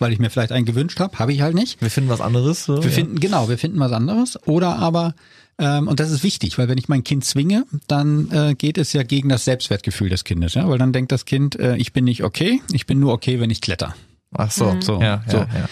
weil 0.00 0.12
ich 0.12 0.18
mir 0.18 0.28
vielleicht 0.30 0.50
einen 0.50 0.66
gewünscht 0.66 0.98
habe. 0.98 1.16
Habe 1.20 1.32
ich 1.32 1.40
halt 1.40 1.54
nicht. 1.54 1.80
Wir 1.80 1.90
finden 1.90 2.10
was 2.10 2.20
anderes. 2.20 2.64
So, 2.64 2.78
Wir 2.78 2.90
ja. 2.90 2.90
finden, 2.90 3.20
genau, 3.20 3.48
wir 3.48 3.58
finden 3.58 3.78
was 3.78 3.92
anderes. 3.92 4.38
Oder 4.46 4.76
aber, 4.80 5.14
ähm, 5.60 5.86
und 5.86 6.00
das 6.00 6.10
ist 6.10 6.24
wichtig, 6.24 6.58
weil 6.58 6.66
wenn 6.68 6.78
ich 6.78 6.88
mein 6.88 7.04
Kind 7.04 7.24
zwinge, 7.24 7.64
dann 7.86 8.28
äh, 8.32 8.54
geht 8.56 8.76
es 8.76 8.92
ja 8.92 9.04
gegen 9.04 9.28
das 9.28 9.44
Selbstwertgefühl 9.44 10.08
des 10.08 10.24
Kindes, 10.24 10.54
ja, 10.54 10.68
weil 10.68 10.78
dann 10.78 10.92
denkt 10.92 11.12
das 11.12 11.26
Kind, 11.26 11.54
äh, 11.60 11.76
ich 11.76 11.92
bin 11.92 12.04
nicht 12.06 12.24
okay, 12.24 12.60
ich 12.72 12.86
bin 12.86 12.98
nur 12.98 13.12
okay, 13.12 13.38
wenn 13.38 13.50
ich 13.50 13.60
kletter. 13.60 13.94
Ach 14.32 14.50
so, 14.50 14.76
So, 14.80 15.00
ja, 15.00 15.22
so. 15.28 15.36
ja, 15.38 15.46
ja. 15.54 15.68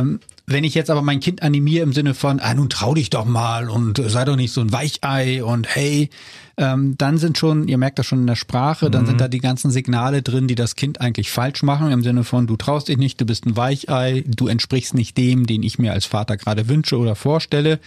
Ähm, 0.00 0.20
wenn 0.52 0.64
ich 0.64 0.74
jetzt 0.74 0.90
aber 0.90 1.02
mein 1.02 1.20
Kind 1.20 1.42
animiere 1.42 1.82
im 1.82 1.92
Sinne 1.92 2.14
von, 2.14 2.40
ah, 2.40 2.54
nun 2.54 2.68
trau 2.68 2.94
dich 2.94 3.10
doch 3.10 3.24
mal 3.24 3.68
und 3.68 3.98
äh, 3.98 4.08
sei 4.08 4.24
doch 4.24 4.36
nicht 4.36 4.52
so 4.52 4.60
ein 4.60 4.72
Weichei 4.72 5.42
und 5.42 5.66
hey, 5.74 6.10
ähm, 6.56 6.96
dann 6.98 7.18
sind 7.18 7.38
schon, 7.38 7.68
ihr 7.68 7.78
merkt 7.78 7.98
das 7.98 8.06
schon 8.06 8.20
in 8.20 8.26
der 8.26 8.36
Sprache, 8.36 8.90
dann 8.90 9.06
sind 9.06 9.20
da 9.20 9.28
die 9.28 9.40
ganzen 9.40 9.70
Signale 9.70 10.22
drin, 10.22 10.48
die 10.48 10.54
das 10.54 10.76
Kind 10.76 11.00
eigentlich 11.00 11.30
falsch 11.30 11.62
machen, 11.62 11.90
im 11.90 12.02
Sinne 12.02 12.24
von, 12.24 12.46
du 12.46 12.56
traust 12.56 12.88
dich 12.88 12.98
nicht, 12.98 13.20
du 13.20 13.24
bist 13.24 13.46
ein 13.46 13.56
Weichei, 13.56 14.24
du 14.26 14.48
entsprichst 14.48 14.94
nicht 14.94 15.16
dem, 15.16 15.46
den 15.46 15.62
ich 15.62 15.78
mir 15.78 15.92
als 15.92 16.04
Vater 16.04 16.36
gerade 16.36 16.68
wünsche 16.68 16.98
oder 16.98 17.14
vorstelle. 17.14 17.80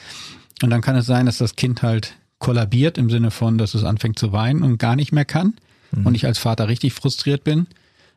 Und 0.64 0.70
dann 0.72 0.82
kann 0.82 0.96
es 0.96 1.06
sein, 1.06 1.26
dass 1.28 1.38
das 1.38 1.56
Kind 1.56 1.84
halt 1.84 2.14
kollabiert 2.40 2.98
im 2.98 3.10
Sinne 3.10 3.32
von, 3.32 3.58
dass 3.58 3.76
es 3.76 3.84
anfängt 3.84 4.18
zu 4.18 4.32
weinen 4.32 4.64
und 4.64 4.78
gar 4.78 4.96
nicht 4.96 5.12
mehr 5.12 5.26
kann 5.26 5.54
und 6.04 6.16
ich 6.16 6.26
als 6.26 6.38
Vater 6.38 6.68
richtig 6.68 6.94
frustriert 6.94 7.44
bin. 7.44 7.68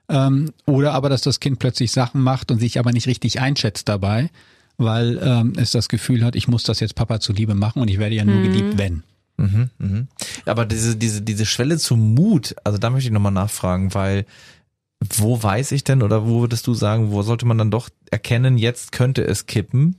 Ähm, 0.09 0.53
oder 0.67 0.95
aber, 0.95 1.09
dass 1.09 1.23
das 1.23 1.41
Kind 1.41 1.59
plötzlich 1.59 1.93
Sachen 1.93 2.23
macht 2.23 2.51
und 2.51 2.59
sich 2.59 2.79
aber 2.79 2.93
nicht 2.93 3.07
richtig 3.07 3.41
einschätzt 3.41 3.89
dabei, 3.89 4.31
weil 4.79 5.19
ähm, 5.23 5.53
es 5.57 5.71
das 5.71 5.89
Gefühl 5.89 6.25
hat, 6.25 6.37
ich 6.37 6.49
muss 6.49 6.63
das 6.63 6.81
jetzt 6.81 6.95
Papa 6.95 7.21
zuliebe 7.21 7.55
machen 7.55 7.83
und 7.83 7.89
ich 7.89 7.99
werde 7.99 8.15
ja 8.15 8.25
nur 8.25 8.43
geliebt, 8.43 8.79
wenn. 8.79 9.03
Aber 10.47 10.67
diese, 10.67 10.97
diese, 10.97 11.23
diese 11.23 11.47
Schwelle 11.47 11.79
zum 11.79 12.15
Mut, 12.15 12.57
also 12.65 12.79
da 12.79 12.91
möchte 12.91 13.09
ich 13.09 13.13
nochmal 13.13 13.33
nachfragen, 13.33 13.95
weil 13.95 14.25
wo 15.01 15.41
weiß 15.41 15.73
ich 15.73 15.85
denn 15.85 16.03
oder 16.03 16.27
wo 16.27 16.41
würdest 16.41 16.67
du 16.67 16.75
sagen, 16.75 17.13
wo 17.13 17.23
sollte 17.23 17.47
man 17.47 17.57
dann 17.57 17.71
doch 17.71 17.89
erkennen, 18.11 18.59
jetzt 18.59 18.91
könnte 18.91 19.23
es 19.23 19.47
kippen? 19.47 19.97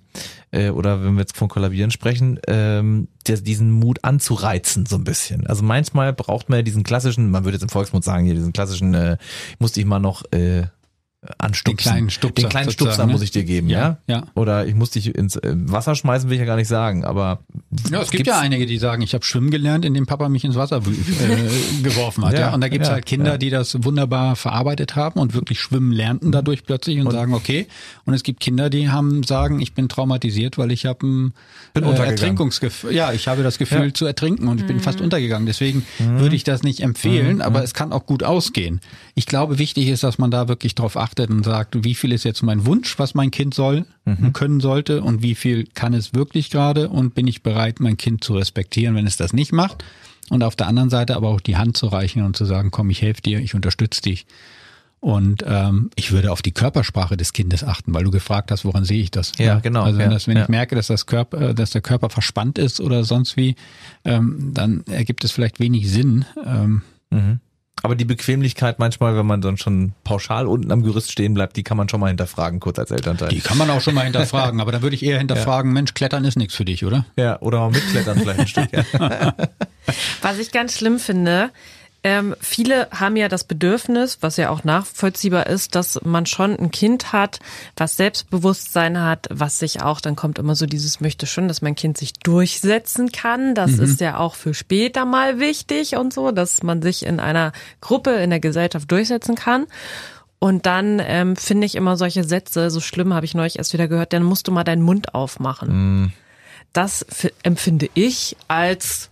Äh, 0.52 0.72
oder 0.72 1.04
wenn 1.04 1.14
wir 1.14 1.22
jetzt 1.22 1.38
von 1.38 1.48
Kollabieren 1.48 1.92
sprechen, 1.92 2.40
ähm, 2.48 3.08
der, 3.28 3.38
diesen 3.38 3.72
Mut 3.72 4.04
anzureizen 4.04 4.86
so 4.86 4.98
ein 4.98 5.06
bisschen. 5.06 5.48
Also 5.48 5.64
manchmal 5.64 6.12
braucht 6.12 6.50
man 6.50 6.60
ja 6.60 6.64
diesen 6.64 6.84
klassischen, 6.84 7.32
man 7.32 7.46
würde 7.46 7.56
jetzt 7.56 7.64
im 7.64 7.70
Volksmund 7.70 8.04
sagen, 8.04 8.26
hier 8.26 8.36
diesen 8.36 8.52
klassischen, 8.52 8.94
äh, 8.94 9.18
musste 9.58 9.80
ich 9.80 9.86
mal 9.86 10.00
noch 10.00 10.24
äh, 10.34 10.64
anstupsen. 11.38 11.76
Den 11.76 11.78
kleinen 11.78 12.10
Stupser 12.10 12.42
Den 12.44 12.50
kleinen 12.50 12.72
Stupser 12.72 13.06
ne? 13.06 13.12
muss 13.12 13.22
ich 13.22 13.32
dir 13.32 13.44
geben, 13.44 13.70
ja? 13.70 13.98
Ja, 14.08 14.16
ja. 14.16 14.24
Oder 14.36 14.66
ich 14.68 14.76
muss 14.76 14.92
dich 14.92 15.14
ins 15.14 15.36
äh, 15.36 15.54
Wasser 15.54 15.96
schmeißen, 15.96 16.30
will 16.30 16.36
ich 16.36 16.40
ja 16.40 16.46
gar 16.46 16.56
nicht 16.56 16.70
sagen, 16.70 17.04
aber 17.04 17.40
Ja, 17.92 18.02
es 18.02 18.12
gibt 18.12 18.26
ja 18.28 18.40
einige, 18.40 18.66
die 18.66 18.78
sagen, 18.78 19.02
ich 19.02 19.14
habe 19.14 19.26
schwimmen 19.26 19.52
gelernt, 19.52 19.84
indem 19.84 20.06
Papa 20.06 20.30
mich 20.30 20.46
ins 20.46 20.56
Wasser 20.56 20.78
äh, 20.78 21.82
geworfen 21.84 22.26
hat. 22.26 22.34
Ja, 22.34 22.40
Ja, 22.40 22.54
Und 22.54 22.62
da 22.62 22.70
gibt's 22.70 22.88
ja, 22.88 22.94
halt 22.94 23.06
Kinder, 23.06 23.32
ja. 23.32 23.38
die 23.38 23.50
das 23.50 23.84
wunderbar 23.84 24.38
verarbeitet 24.38 24.96
haben 24.96 25.20
und 25.20 25.34
wirklich 25.34 25.60
schwimmen 25.60 25.92
lernten 25.92 26.32
dadurch 26.32 26.64
plötzlich 26.64 27.00
und, 27.00 27.12
sagen, 27.12 27.34
okay. 27.34 27.68
Und 28.06 28.14
es 28.14 28.24
gibt 28.24 28.40
Kinder, 28.40 28.70
die 28.70 28.90
haben 28.90 29.24
sagen, 29.24 29.60
ich 29.60 29.74
bin 29.74 29.90
traumatisiert, 29.90 30.58
weil 30.58 30.72
ich 30.72 30.86
habe 30.86 31.06
ein 31.06 31.34
äh. 31.76 31.82
Ertrinkungsgefühl. 31.82 32.94
Ja, 32.94 33.12
ich 33.12 33.28
habe 33.28 33.44
das 33.44 33.58
Gefühl 33.58 33.88
Ja. 33.88 33.94
zu 33.94 34.06
ertrinken 34.06 34.48
und 34.48 34.62
ich 34.62 34.68
bin 34.68 34.80
fast 34.80 35.02
untergegangen. 35.02 35.46
Deswegen 35.46 35.86
würde 36.00 36.36
ich 36.36 36.46
das 36.46 36.64
nicht 36.64 36.80
empfehlen, 36.80 37.42
aber 37.42 37.62
es 37.64 37.74
kann 37.74 37.92
auch 37.92 38.06
gut 38.06 38.24
ausgehen. 38.24 38.80
Ich 39.16 39.26
glaube, 39.26 39.60
wichtig 39.60 39.90
ist, 39.90 40.04
dass 40.04 40.18
man 40.18 40.32
da 40.32 40.48
wirklich 40.48 40.76
drauf 40.76 40.96
achtet 40.96 41.09
und 41.18 41.44
sagt, 41.44 41.84
wie 41.84 41.96
viel 41.96 42.12
ist 42.12 42.26
jetzt 42.26 42.44
mein 42.44 42.66
Wunsch, 42.66 43.00
was 43.00 43.16
mein 43.16 43.32
Kind 43.32 43.54
soll 43.54 43.86
und 44.06 44.34
können 44.34 44.60
sollte 44.60 45.02
und 45.02 45.22
wie 45.24 45.36
viel 45.36 45.66
kann 45.74 45.94
es 45.94 46.14
wirklich 46.14 46.50
gerade 46.50 46.90
und 46.90 47.16
bin 47.16 47.28
ich 47.28 47.44
bereit, 47.44 47.80
mein 47.80 47.98
Kind 47.98 48.24
zu 48.24 48.36
respektieren, 48.36 48.96
wenn 48.96 49.08
es 49.08 49.18
das 49.18 49.34
nicht 49.34 49.52
macht. 49.52 49.84
Und 50.30 50.44
auf 50.44 50.56
der 50.56 50.68
anderen 50.68 50.90
Seite 50.90 51.16
aber 51.16 51.30
auch 51.30 51.42
die 51.42 51.58
Hand 51.58 51.78
zu 51.78 51.88
reichen 51.88 52.24
und 52.24 52.36
zu 52.38 52.46
sagen, 52.46 52.70
komm, 52.72 52.90
ich 52.90 53.02
helfe 53.02 53.22
dir, 53.22 53.40
ich 53.40 53.56
unterstütze 53.56 54.02
dich. 54.02 54.26
Und 55.02 55.46
ähm, 55.48 55.92
ich 55.96 56.12
würde 56.12 56.32
auf 56.32 56.42
die 56.42 56.52
Körpersprache 56.52 57.16
des 57.16 57.32
Kindes 57.32 57.64
achten, 57.64 57.94
weil 57.94 58.04
du 58.04 58.12
gefragt 58.12 58.52
hast, 58.52 58.66
woran 58.66 58.84
sehe 58.84 59.02
ich 59.02 59.12
das? 59.12 59.32
Ja, 59.38 59.60
genau, 59.60 59.84
Also 59.84 59.98
wenn, 59.98 60.10
ja, 60.10 60.14
das, 60.14 60.28
wenn 60.28 60.36
ja. 60.36 60.44
ich 60.44 60.50
merke, 60.50 60.76
dass 60.76 60.88
das 60.88 61.06
Körper, 61.06 61.50
äh, 61.50 61.56
dass 61.56 61.72
der 61.72 61.82
Körper 61.82 62.10
verspannt 62.10 62.58
ist 62.58 62.82
oder 62.82 63.06
sonst 63.06 63.38
wie, 63.38 63.56
ähm, 64.04 64.52
dann 64.54 64.84
ergibt 64.88 65.24
es 65.24 65.32
vielleicht 65.32 65.60
wenig 65.62 65.90
Sinn. 65.90 66.26
Ähm, 66.46 66.82
Aber 67.84 67.96
die 67.96 68.06
Bequemlichkeit 68.06 68.80
manchmal, 68.80 69.16
wenn 69.16 69.26
man 69.26 69.42
dann 69.42 69.58
schon 69.58 69.94
pauschal 70.04 70.48
unten 70.48 70.72
am 70.72 70.84
Gerüst 70.84 71.12
stehen 71.12 71.34
bleibt, 71.34 71.56
die 71.56 71.64
kann 71.64 71.78
man 71.78 71.90
schon 71.90 72.00
mal 72.00 72.08
hinterfragen, 72.08 72.60
kurz 72.60 72.80
als 72.80 72.92
Elternteil. 72.92 73.30
die 73.30 73.42
kann 73.42 73.58
man 73.58 73.70
auch 73.70 73.82
schon 73.82 73.94
mal 73.94 74.04
hinterfragen, 74.04 74.60
aber 74.62 74.72
da 74.72 74.82
würde 74.82 74.96
ich 74.96 75.04
eher 75.04 75.18
hinterfragen, 75.18 75.72
Mensch, 75.72 75.94
Klettern 75.94 76.26
ist 76.26 76.38
nichts 76.38 76.56
für 76.56 76.66
dich, 76.66 76.86
oder? 76.86 77.06
ja, 77.16 77.40
oder 77.42 77.60
mal 77.60 77.72
mitklettern 77.72 78.20
vielleicht 78.20 78.40
ein 78.40 78.48
Stück. 78.48 78.70
Ja. 78.72 79.34
Was 80.22 80.38
ich 80.38 80.52
ganz 80.52 80.78
schlimm 80.78 81.00
finde, 81.00 81.52
ähm, 82.04 82.36
viele 82.40 82.88
haben 82.92 83.16
ja 83.16 83.28
das 83.28 83.44
Bedürfnis, 83.44 84.20
was 84.22 84.38
ja 84.38 84.50
auch 84.50 84.64
nachvollziehbar 84.64 85.48
ist, 85.48 85.76
dass 85.76 86.00
man 86.04 86.26
schon 86.26 86.56
ein 86.58 86.72
Kind 86.72 87.12
hat, 87.12 87.40
was 87.76 87.98
Selbstbewusstsein 87.98 89.02
hat, 89.02 89.28
was 89.30 89.60
sich 89.60 89.82
auch, 89.82 90.00
dann 90.00 90.16
kommt 90.16 90.40
immer 90.40 90.56
so 90.56 90.66
dieses 90.66 91.02
möchte 91.02 91.26
schon, 91.26 91.48
dass 91.48 91.62
mein 91.62 91.76
Kind 91.76 91.98
sich 91.98 92.14
durchsetzen 92.14 93.12
kann. 93.12 93.56
Das 93.56 93.72
ist 93.80 94.00
ja 94.02 94.18
auch 94.18 94.36
für 94.36 94.54
später 94.54 95.06
mal 95.06 95.40
wichtig 95.40 95.98
und 95.98 96.14
so, 96.14 96.32
dass 96.32 96.64
man 96.64 96.82
sich 96.82 97.06
in 97.06 97.20
einer 97.20 97.52
Gruppe, 97.82 98.12
in 98.12 98.30
der 98.30 98.40
Gesellschaft 98.40 98.90
durchsetzen 98.90 99.36
kann. 99.36 99.66
Und 100.40 100.66
dann 100.66 101.02
ähm, 101.04 101.36
finde 101.36 101.66
ich 101.66 101.76
immer 101.76 101.98
solche 101.98 102.24
Sätze, 102.24 102.70
so 102.70 102.80
schlimm 102.80 103.14
habe 103.14 103.26
ich 103.26 103.36
neulich 103.36 103.58
erst 103.58 103.74
wieder 103.74 103.90
gehört, 103.90 104.14
dann 104.14 104.24
musst 104.24 104.48
du 104.48 104.54
mal 104.54 104.64
deinen 104.64 104.82
Mund 104.84 105.14
aufmachen. 105.14 106.14
Das 106.72 107.06
f- 107.10 107.34
empfinde 107.44 107.90
ich 107.94 108.38
als 108.48 109.10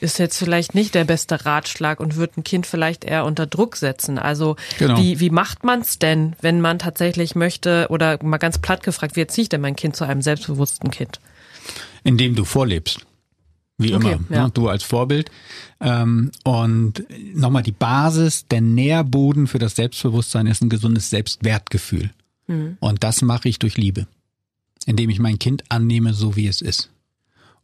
ist 0.00 0.18
jetzt 0.18 0.38
vielleicht 0.38 0.74
nicht 0.74 0.94
der 0.94 1.04
beste 1.04 1.44
Ratschlag 1.46 2.00
und 2.00 2.16
wird 2.16 2.36
ein 2.36 2.44
Kind 2.44 2.66
vielleicht 2.66 3.04
eher 3.04 3.24
unter 3.24 3.46
Druck 3.46 3.76
setzen. 3.76 4.18
Also 4.18 4.56
Genau. 4.78 4.98
wie, 4.98 5.20
wie 5.20 5.30
macht 5.30 5.64
man's 5.64 5.98
denn, 5.98 6.34
wenn 6.40 6.60
man 6.60 6.78
tatsächlich 6.78 7.34
möchte, 7.34 7.86
oder 7.90 8.22
mal 8.22 8.38
ganz 8.38 8.58
platt 8.58 8.82
gefragt, 8.82 9.16
wie 9.16 9.20
erziehe 9.20 9.42
ich 9.44 9.48
denn 9.48 9.60
mein 9.60 9.76
Kind 9.76 9.96
zu 9.96 10.04
einem 10.04 10.22
selbstbewussten 10.22 10.90
Kind? 10.90 11.20
Indem 12.04 12.34
du 12.34 12.44
vorlebst. 12.44 13.00
Wie 13.78 13.94
Okay, 13.94 14.12
immer, 14.12 14.36
ja. 14.36 14.44
ne? 14.44 14.50
du 14.54 14.68
als 14.68 14.82
Vorbild. 14.84 15.30
Ähm, 15.80 16.30
und 16.44 17.04
nochmal 17.34 17.62
die 17.62 17.72
Basis, 17.72 18.46
der 18.46 18.62
Nährboden 18.62 19.46
für 19.46 19.58
das 19.58 19.76
Selbstbewusstsein 19.76 20.46
ist 20.46 20.62
ein 20.62 20.68
gesundes 20.70 21.10
Selbstwertgefühl. 21.10 22.10
Und 22.78 23.02
das 23.02 23.22
mache 23.22 23.48
ich 23.48 23.58
durch 23.58 23.76
Liebe, 23.76 24.06
indem 24.84 25.10
ich 25.10 25.18
mein 25.18 25.40
Kind 25.40 25.64
annehme, 25.68 26.14
so 26.14 26.36
wie 26.36 26.46
es 26.46 26.60
ist. 26.60 26.90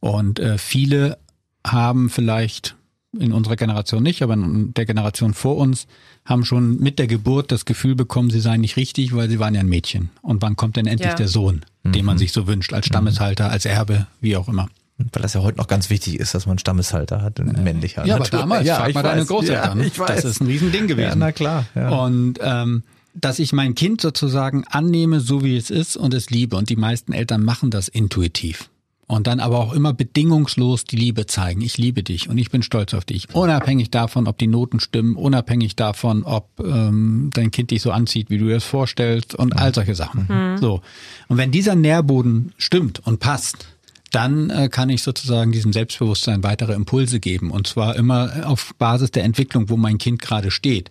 Und 0.01 0.41
äh, 0.41 0.59
viele 0.59 1.19
haben 1.67 2.11
vielleicht 2.11 2.77
in 3.19 3.33
unserer 3.33 3.57
Generation 3.57 4.03
nicht, 4.03 4.23
aber 4.23 4.35
in 4.35 4.73
der 4.75 4.87
Generation 4.87 5.35
vor 5.35 5.57
uns 5.59 5.87
haben 6.25 6.45
schon 6.45 6.79
mit 6.81 6.99
der 6.99 7.07
Geburt 7.07 7.53
das 7.53 7.65
Gefühl 7.67 7.95
bekommen, 7.95 8.31
sie 8.31 8.41
seien 8.41 8.63
nicht 8.63 8.77
richtig, 8.77 9.15
weil 9.15 9.29
sie 9.29 9.39
waren 9.39 9.55
ja 9.55 9.61
ein 9.61 9.69
Mädchen. 9.69 10.09
Und 10.23 10.41
wann 10.41 10.57
kommt 10.57 10.77
denn 10.77 10.87
endlich 10.87 11.11
Ja. 11.11 11.15
der 11.15 11.29
Sohn, 11.29 11.65
den 11.85 12.05
man 12.07 12.17
sich 12.17 12.33
so 12.33 12.47
wünscht, 12.47 12.73
als 12.73 12.87
Stammeshalter, 12.87 13.51
als 13.51 13.67
Erbe, 13.67 14.07
wie 14.21 14.37
auch 14.37 14.49
immer. 14.49 14.69
Weil 14.99 15.23
das 15.23 15.35
ja 15.35 15.43
heute 15.43 15.59
noch 15.59 15.67
ganz 15.69 15.91
wichtig 15.91 16.21
ist, 16.21 16.35
dass 16.35 16.47
man 16.47 16.53
einen 16.53 16.59
Stammeshalter 16.61 17.21
hat, 17.23 17.41
einen 17.41 17.63
männlicher. 17.65 18.07
Ja, 18.07 18.15
aber 18.15 18.25
Natur. 18.25 18.39
damals, 18.41 18.67
ja, 18.67 18.77
frag 18.77 18.89
ich 18.91 18.95
mal 18.95 19.03
deine. 19.03 19.25
Großeltern. 19.27 19.81
Ja, 19.81 19.85
ich 19.87 19.99
weiß. 19.99 20.23
Das 20.23 20.25
ist 20.25 20.41
ein 20.41 20.47
Riesending 20.47 20.87
gewesen. 20.87 21.09
Ja, 21.09 21.17
na 21.17 21.33
klar. 21.33 21.67
Ja. 21.75 21.89
Und 21.91 22.39
ähm, 22.41 22.83
dass 23.15 23.39
ich 23.41 23.53
mein 23.53 23.75
Kind 23.75 24.01
sozusagen 24.01 24.65
annehme, 24.71 25.21
so 25.21 25.43
wie 25.45 25.57
es 25.57 25.71
ist 25.71 25.97
und 25.97 26.15
es 26.15 26.31
liebe. 26.31 26.57
Und 26.57 26.71
die 26.71 26.77
meisten 26.77 27.13
Eltern 27.13 27.43
machen 27.43 27.71
das 27.71 27.89
intuitiv. 27.89 28.71
Und 29.09 29.27
dann 29.27 29.41
aber 29.41 29.59
auch 29.59 29.73
immer 29.75 29.93
bedingungslos 29.93 30.85
die 30.85 30.97
Liebe 30.97 31.27
zeigen. 31.27 31.61
Ich 31.61 31.77
liebe 31.77 32.03
dich 32.03 32.29
und 32.29 32.39
ich 32.39 32.51
bin 32.51 32.63
stolz 32.63 32.95
auf 32.95 33.05
dich. 33.05 33.29
Unabhängig 33.35 33.91
davon, 33.91 34.27
ob 34.27 34.39
die 34.39 34.47
Noten 34.47 34.81
stimmen, 34.81 35.17
unabhängig 35.17 35.77
davon, 35.77 36.23
ob 36.23 36.49
ähm, 36.61 37.29
dein 37.35 37.51
Kind 37.51 37.73
dich 37.73 37.83
so 37.83 37.91
anzieht, 37.91 38.31
wie 38.31 38.39
du 38.39 38.47
dir 38.47 38.55
das 38.55 38.65
vorstellst 38.65 39.35
und 39.35 39.59
all 39.59 39.75
solche 39.75 39.95
Sachen. 39.95 40.57
So. 40.59 40.81
Und 41.29 41.37
wenn 41.37 41.51
dieser 41.51 41.75
Nährboden 41.75 42.53
stimmt 42.57 43.05
und 43.07 43.19
passt, 43.19 43.67
dann 44.13 44.51
äh, 44.51 44.69
kann 44.69 44.91
ich 44.91 45.03
sozusagen 45.03 45.53
diesem 45.53 45.73
Selbstbewusstsein 45.73 46.45
weitere 46.45 46.75
Impulse 46.75 47.19
geben. 47.19 47.51
Und 47.51 47.67
zwar 47.67 47.97
immer 47.97 48.47
auf 48.47 48.75
Basis 48.79 49.11
der 49.11 49.25
Entwicklung, 49.25 49.69
wo 49.69 49.77
mein 49.77 49.99
Kind 49.99 50.21
gerade 50.21 50.51
steht. 50.51 50.91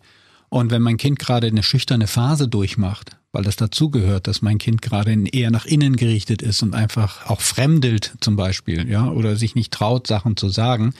Und 0.49 0.71
wenn 0.71 0.81
mein 0.81 0.97
Kind 0.97 1.17
gerade 1.17 1.47
eine 1.47 1.63
schüchterne 1.63 2.07
Phase 2.07 2.47
durchmacht, 2.47 3.15
weil 3.31 3.43
das 3.43 3.55
dazugehört, 3.55 4.27
dass 4.27 4.41
mein 4.41 4.57
Kind 4.57 4.81
gerade 4.81 5.13
eher 5.31 5.51
nach 5.51 5.65
innen 5.65 5.95
gerichtet 5.95 6.41
ist 6.41 6.61
und 6.63 6.75
einfach 6.75 7.27
auch 7.27 7.41
fremdelt 7.41 8.13
zum 8.19 8.35
Beispiel, 8.35 8.89
ja, 8.89 9.09
oder 9.09 9.35
sich 9.35 9.55
nicht 9.55 9.71
traut, 9.71 10.07
Sachen 10.07 10.35
zu 10.35 10.49
sagen, 10.49 10.93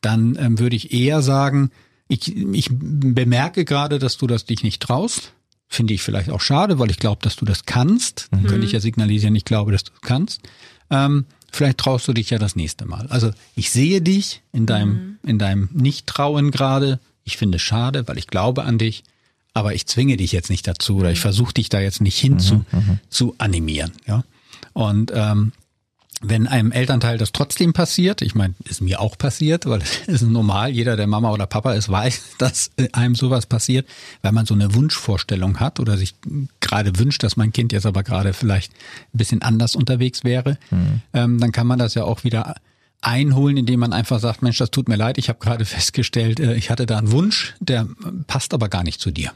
dann 0.00 0.36
ähm, 0.38 0.58
würde 0.58 0.76
ich 0.76 0.92
eher 0.92 1.22
sagen, 1.22 1.70
ich, 2.08 2.36
ich 2.36 2.68
bemerke 2.70 3.64
gerade, 3.64 3.98
dass 3.98 4.18
du 4.18 4.26
das 4.26 4.44
dich 4.44 4.62
nicht 4.62 4.82
traust. 4.82 5.32
Finde 5.68 5.94
ich 5.94 6.02
vielleicht 6.02 6.28
auch 6.28 6.42
schade, 6.42 6.78
weil 6.78 6.90
ich 6.90 6.98
glaube, 6.98 7.22
dass 7.22 7.36
du 7.36 7.46
das 7.46 7.64
kannst. 7.64 8.28
Dann 8.30 8.44
könnte 8.44 8.66
ich 8.66 8.72
ja 8.72 8.80
signalisieren, 8.80 9.34
ich 9.34 9.46
glaube, 9.46 9.72
dass 9.72 9.84
du 9.84 9.92
es 9.94 10.02
kannst. 10.02 10.42
Ähm, 10.90 11.24
vielleicht 11.50 11.78
traust 11.78 12.06
du 12.06 12.12
dich 12.12 12.28
ja 12.28 12.38
das 12.38 12.54
nächste 12.54 12.84
Mal. 12.84 13.06
Also 13.06 13.30
ich 13.56 13.70
sehe 13.70 14.02
dich 14.02 14.42
in 14.52 14.66
deinem, 14.66 15.18
in 15.22 15.38
deinem 15.38 15.70
Nicht-Trauen 15.72 16.50
gerade. 16.50 17.00
Ich 17.24 17.38
finde 17.38 17.56
es 17.56 17.62
schade, 17.62 18.06
weil 18.06 18.18
ich 18.18 18.26
glaube 18.26 18.64
an 18.64 18.76
dich. 18.76 19.04
Aber 19.54 19.74
ich 19.74 19.86
zwinge 19.86 20.16
dich 20.16 20.32
jetzt 20.32 20.50
nicht 20.50 20.66
dazu 20.66 20.96
oder 20.96 21.10
ich 21.10 21.20
versuche 21.20 21.54
dich 21.54 21.68
da 21.68 21.80
jetzt 21.80 22.00
nicht 22.00 22.18
hin 22.18 22.38
zu, 22.38 22.64
zu 23.10 23.34
animieren. 23.38 23.92
Ja. 24.06 24.24
Und 24.72 25.12
ähm, 25.14 25.52
wenn 26.22 26.46
einem 26.46 26.70
Elternteil 26.70 27.18
das 27.18 27.32
trotzdem 27.32 27.72
passiert, 27.72 28.22
ich 28.22 28.34
meine, 28.34 28.54
ist 28.64 28.80
mir 28.80 29.00
auch 29.00 29.18
passiert, 29.18 29.66
weil 29.66 29.82
es 29.82 30.06
ist 30.06 30.22
normal, 30.22 30.70
jeder, 30.70 30.96
der 30.96 31.08
Mama 31.08 31.32
oder 31.32 31.46
Papa 31.46 31.74
ist, 31.74 31.88
weiß, 31.88 32.22
dass 32.38 32.70
einem 32.92 33.14
sowas 33.14 33.46
passiert, 33.46 33.88
weil 34.22 34.32
man 34.32 34.46
so 34.46 34.54
eine 34.54 34.74
Wunschvorstellung 34.74 35.58
hat 35.60 35.80
oder 35.80 35.98
sich 35.98 36.14
gerade 36.60 36.98
wünscht, 36.98 37.22
dass 37.24 37.36
mein 37.36 37.52
Kind 37.52 37.72
jetzt 37.72 37.86
aber 37.86 38.04
gerade 38.04 38.32
vielleicht 38.32 38.72
ein 38.72 39.18
bisschen 39.18 39.42
anders 39.42 39.74
unterwegs 39.74 40.22
wäre, 40.22 40.58
ähm, 41.12 41.38
dann 41.40 41.52
kann 41.52 41.66
man 41.66 41.78
das 41.78 41.94
ja 41.94 42.04
auch 42.04 42.24
wieder 42.24 42.54
einholen, 43.02 43.56
indem 43.58 43.80
man 43.80 43.92
einfach 43.92 44.18
sagt, 44.20 44.42
Mensch, 44.42 44.58
das 44.58 44.70
tut 44.70 44.88
mir 44.88 44.96
leid, 44.96 45.18
ich 45.18 45.28
habe 45.28 45.38
gerade 45.38 45.64
festgestellt, 45.66 46.40
äh, 46.40 46.54
ich 46.54 46.70
hatte 46.70 46.86
da 46.86 46.98
einen 46.98 47.12
Wunsch, 47.12 47.54
der 47.60 47.86
passt 48.26 48.54
aber 48.54 48.68
gar 48.68 48.82
nicht 48.84 49.00
zu 49.00 49.10
dir. 49.10 49.32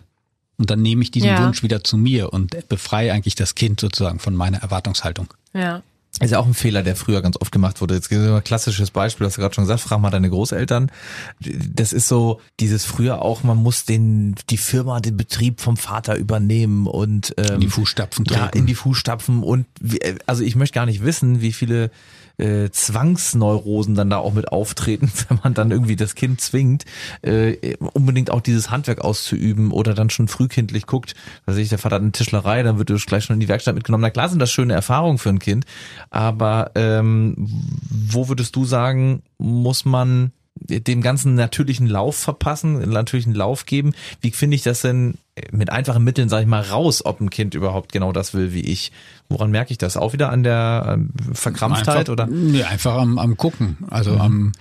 Und 0.58 0.70
dann 0.70 0.80
nehme 0.80 1.02
ich 1.02 1.11
diesen 1.11 1.28
Ja. 1.28 1.44
Wunsch 1.44 1.62
wieder 1.62 1.85
zu 1.85 1.99
mir 1.99 2.32
und 2.32 2.56
befreie 2.70 3.12
eigentlich 3.12 3.35
das 3.35 3.54
Kind 3.54 3.78
sozusagen 3.80 4.18
von 4.20 4.35
meiner 4.35 4.58
Erwartungshaltung. 4.58 5.28
Ja. 5.52 5.82
Ist 6.18 6.30
ja 6.30 6.38
auch 6.38 6.46
ein 6.46 6.54
Fehler, 6.54 6.82
der 6.82 6.96
früher 6.96 7.20
ganz 7.20 7.37
oft 7.38 7.52
gemacht 7.52 7.82
wurde. 7.82 7.94
Jetzt 7.94 8.11
ein 8.11 8.42
klassisches 8.42 8.90
Beispiel, 8.90 9.26
hast 9.26 9.37
du 9.37 9.42
gerade 9.42 9.54
schon 9.54 9.64
gesagt, 9.64 9.80
frag 9.82 10.00
mal 10.00 10.08
deine 10.08 10.30
Großeltern. 10.30 10.90
Das 11.40 11.92
ist 11.92 12.08
so 12.08 12.40
dieses 12.58 12.87
früher 12.87 13.20
auch, 13.20 13.42
man 13.42 13.58
muss 13.58 13.85
den 13.85 14.35
die 14.49 14.56
Firma, 14.56 15.00
den 15.00 15.18
Betrieb 15.18 15.61
vom 15.61 15.76
Vater 15.76 16.16
übernehmen 16.16 16.87
und 16.87 17.35
ähm, 17.37 17.56
In 17.56 17.61
die 17.61 17.68
Fußstapfen 17.68 18.25
Ja, 18.30 18.44
treten. 18.46 18.58
in 18.61 18.66
die 18.66 18.75
Fußstapfen 18.75 19.42
und 19.42 19.66
wie, 19.78 19.99
also 20.25 20.42
ich 20.42 20.56
möchte 20.56 20.75
gar 20.75 20.87
nicht 20.87 21.04
wissen, 21.04 21.42
wie 21.42 21.52
viele 21.52 21.90
äh, 22.38 22.71
Zwangsneurosen 22.71 23.95
dann 23.95 24.11
da 24.11 24.19
auch 24.19 24.33
mit 24.33 24.52
auftreten, 24.52 25.11
wenn 25.28 25.40
man 25.43 25.55
dann 25.55 25.71
irgendwie 25.71 25.97
das 25.97 26.14
Kind 26.14 26.40
zwingt, 26.40 26.85
äh, 27.23 27.76
unbedingt 27.78 28.31
auch 28.31 28.40
dieses 28.40 28.71
Handwerk 28.71 29.00
auszuüben 29.00 29.71
oder 29.71 29.95
dann 29.95 30.11
schon 30.11 30.28
frühkindlich 30.28 30.87
guckt, 30.87 31.14
weiß 31.47 31.57
ich, 31.57 31.69
der 31.69 31.78
Vater 31.78 31.97
hat 31.97 32.02
eine 32.02 32.12
Tischlerei, 32.12 32.62
dann 32.62 32.78
wird 32.78 32.90
gleich 33.07 33.25
schon 33.25 33.35
in 33.35 33.40
die 33.40 33.49
Werkstatt 33.49 33.75
mitgenommen. 33.75 34.02
Na 34.02 34.11
klar 34.11 34.28
sind 34.28 34.38
das 34.38 34.50
schöne 34.50 34.75
Erfahrungen 34.75 35.19
für 35.19 35.31
ein 35.31 35.38
Kind, 35.38 35.64
aber 36.11 36.73
ähm, 36.75 37.35
wo 37.90 38.28
würdest 38.28 38.57
du 38.57 38.64
sagen, 38.64 39.23
muss 39.38 39.85
man 39.85 40.33
dem 40.55 41.02
ganzen 41.02 41.35
natürlichen 41.35 41.87
Lauf 41.87 42.16
verpassen, 42.16 42.83
einen 42.83 42.93
natürlichen 42.93 43.35
Lauf 43.35 43.66
geben? 43.66 43.95
Wie 44.21 44.31
finde 44.31 44.55
ich 44.55 44.62
das 44.62 44.81
denn 44.81 45.19
mit 45.52 45.71
einfachen 45.71 46.02
Mitteln, 46.02 46.28
sage 46.28 46.43
ich 46.45 46.49
mal, 46.49 46.62
raus, 46.62 47.05
ob 47.05 47.21
ein 47.21 47.28
Kind 47.31 47.55
überhaupt 47.55 47.93
genau 47.93 48.12
das 48.12 48.33
will 48.33 48.52
wie 48.55 48.61
ich. 48.62 48.90
Woran 49.28 49.50
merke 49.50 49.73
ich 49.73 49.78
das? 49.78 49.97
Auch 49.97 50.12
wieder 50.12 50.31
an 50.31 50.45
der 50.45 50.87
ähm, 50.95 51.11
Verkrampftheit 51.33 51.97
einfach, 52.09 52.12
oder? 52.12 52.26
Nee, 52.26 52.62
einfach 52.62 52.95
am, 52.95 53.19
am 53.19 53.37
gucken. 53.37 53.76
Also 53.90 54.12
Mhm. 54.12 54.21
am 54.21 54.52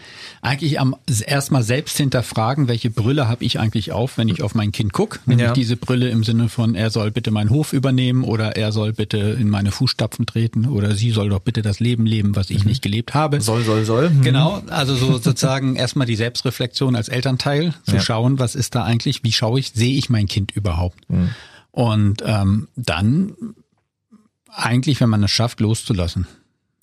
eigentlich 0.41 0.79
am 0.79 0.96
erstmal 1.27 1.62
selbst 1.63 1.98
hinterfragen, 1.98 2.67
welche 2.67 2.89
Brille 2.89 3.27
habe 3.27 3.44
ich 3.46 3.60
eigentlich 3.60 3.91
auf, 3.91 4.17
wenn 4.17 4.27
ich 4.27 4.41
auf 4.41 4.55
mein 4.55 4.72
Kind 4.72 4.91
gucke. 4.91 5.20
Nämlich 5.27 5.48
Ja. 5.48 5.53
diese 5.53 5.77
Brille 5.77 6.10
im 6.10 6.24
Sinne 6.24 6.50
von, 6.50 6.74
er 6.75 6.89
soll 6.89 7.12
bitte 7.12 7.29
meinen 7.32 7.51
Hof 7.51 7.74
übernehmen 7.74 8.24
oder 8.24 8.55
er 8.55 8.72
soll 8.72 8.91
bitte 8.91 9.17
in 9.17 9.50
meine 9.50 9.72
Fußstapfen 9.72 10.25
treten 10.25 10.65
oder 10.65 10.96
sie 10.96 11.12
soll 11.12 11.29
doch 11.29 11.39
bitte 11.39 11.62
das 11.62 11.79
Leben 11.79 12.05
leben, 12.08 12.36
was 12.36 12.50
ich 12.50 12.65
nicht 12.65 12.82
gelebt 12.82 13.13
habe. 13.13 13.38
Mhm. 13.38 13.41
Soll, 13.41 13.63
soll, 13.63 13.86
soll. 13.86 14.10
Hm. 14.10 14.22
Genau, 14.24 14.62
also 14.67 14.96
so 14.96 15.13
sozusagen 15.20 15.75
erstmal 15.75 16.08
die 16.08 16.15
Selbstreflexion 16.15 16.96
als 16.96 17.08
Elternteil, 17.08 17.74
zu 17.86 17.96
Ja. 17.96 18.01
schauen, 18.01 18.39
was 18.39 18.55
ist 18.55 18.74
da 18.75 18.84
eigentlich, 18.84 19.24
wie 19.24 19.32
schaue 19.32 19.60
ich, 19.60 19.72
sehe 19.74 19.96
ich 19.96 20.10
mein 20.10 20.25
Kind 20.27 20.51
überhaupt? 20.65 21.10
Mhm. 21.10 21.29
Und 21.72 22.24
ähm, 22.25 22.67
dann 22.75 23.34
eigentlich, 24.50 25.01
wenn 25.01 25.10
man 25.10 25.24
es 25.24 25.31
schafft, 25.31 25.60
loszulassen 25.60 26.27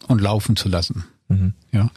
und 0.06 0.20
laufen 0.20 0.56
zu 0.56 0.68
lassen. 0.68 1.04
Mhm. 1.28 1.54
Ja. 1.72 1.90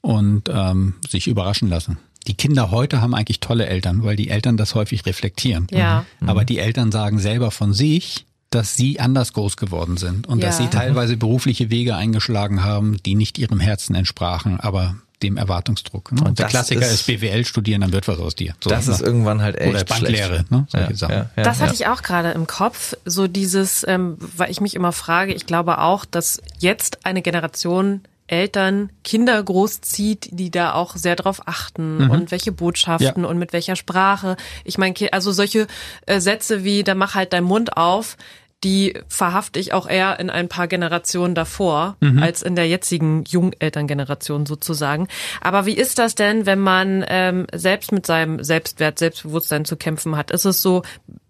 Und 0.00 0.48
ähm, 0.48 0.94
sich 1.08 1.28
überraschen 1.28 1.68
lassen. 1.68 1.98
Die 2.26 2.34
Kinder 2.34 2.70
heute 2.70 3.00
haben 3.00 3.14
eigentlich 3.14 3.40
tolle 3.40 3.66
Eltern, 3.66 4.02
weil 4.02 4.16
die 4.16 4.28
Eltern 4.28 4.56
das 4.56 4.74
häufig 4.74 5.06
reflektieren. 5.06 5.66
Ja. 5.70 6.04
Aber 6.20 6.44
die 6.44 6.58
Eltern 6.58 6.92
sagen 6.92 7.18
selber 7.18 7.50
von 7.50 7.72
sich, 7.72 8.26
dass 8.50 8.74
sie 8.76 8.98
anders 9.00 9.32
groß 9.32 9.56
geworden 9.56 9.96
sind 9.96 10.26
und 10.26 10.42
dass 10.42 10.58
Ja. 10.58 10.64
sie 10.64 10.70
teilweise 10.70 11.16
berufliche 11.16 11.70
Wege 11.70 11.94
eingeschlagen 11.96 12.64
haben, 12.64 12.96
die 13.04 13.14
nicht 13.14 13.38
ihrem 13.38 13.60
Herzen 13.60 13.94
entsprachen, 13.94 14.58
aber 14.60 14.96
dem 15.22 15.36
Erwartungsdruck. 15.36 16.12
Ne? 16.12 16.22
Und 16.22 16.28
Und 16.28 16.38
der 16.38 16.46
Klassiker 16.46 16.80
ist- 16.80 16.92
ist, 16.92 17.06
BWL 17.06 17.44
studieren, 17.44 17.82
dann 17.82 17.92
wird 17.92 18.08
was 18.08 18.18
aus 18.18 18.34
dir. 18.34 18.54
So, 18.64 18.70
Das 18.70 18.86
ne? 18.86 18.94
ist 18.94 19.02
irgendwann 19.02 19.42
halt 19.42 19.56
echt 19.58 19.68
Oder 19.74 19.84
Banklehre, 19.84 20.44
ne? 20.48 20.66
solche 20.70 20.90
Ja, 20.90 20.96
Sachen. 20.96 21.14
ja, 21.14 21.30
ja, 21.36 21.42
Das 21.42 21.58
ja. 21.58 21.64
hatte 21.66 21.74
ich 21.74 21.86
auch 21.86 22.02
gerade 22.02 22.30
im 22.30 22.46
Kopf, 22.46 22.94
so 23.04 23.28
dieses, 23.28 23.84
ähm, 23.86 24.16
weil 24.36 24.50
ich 24.50 24.60
mich 24.62 24.74
immer 24.74 24.92
frage, 24.92 25.34
ich 25.34 25.44
glaube 25.46 25.78
auch, 25.78 26.04
dass 26.06 26.40
jetzt 26.58 27.04
eine 27.04 27.20
Generation 27.22 28.00
Eltern 28.28 28.90
Kinder 29.02 29.42
großzieht, 29.42 30.28
die 30.32 30.50
da 30.52 30.72
auch 30.74 30.94
sehr 30.94 31.16
drauf 31.16 31.42
achten 31.48 32.08
und 32.10 32.30
welche 32.30 32.52
Botschaften 32.52 33.24
Ja. 33.24 33.28
und 33.28 33.38
mit 33.38 33.52
welcher 33.52 33.74
Sprache. 33.74 34.36
Ich 34.64 34.78
meine, 34.78 34.94
also 35.10 35.32
solche 35.32 35.66
äh, 36.06 36.20
Sätze 36.20 36.62
wie, 36.62 36.84
da 36.84 36.94
mach 36.94 37.16
halt 37.16 37.32
dein 37.32 37.42
Mund 37.42 37.76
auf, 37.76 38.16
die 38.62 38.94
verhafte 39.08 39.58
ich 39.58 39.72
auch 39.72 39.88
eher 39.88 40.20
in 40.20 40.28
ein 40.28 40.48
paar 40.48 40.68
Generationen 40.68 41.34
davor, 41.34 41.96
als 42.20 42.42
in 42.42 42.56
der 42.56 42.68
jetzigen 42.68 43.24
Jungelterngeneration 43.24 44.44
sozusagen. 44.44 45.08
Aber 45.40 45.66
wie 45.66 45.74
ist 45.74 45.98
das 45.98 46.14
denn, 46.14 46.44
wenn 46.44 46.58
man 46.58 47.04
ähm, 47.08 47.46
selbst 47.54 47.90
mit 47.92 48.04
seinem 48.04 48.42
Selbstwert, 48.44 48.98
Selbstbewusstsein 48.98 49.64
zu 49.64 49.76
kämpfen 49.76 50.16
hat? 50.16 50.30
Ist 50.30 50.44
es 50.44 50.60
so, 50.60 50.82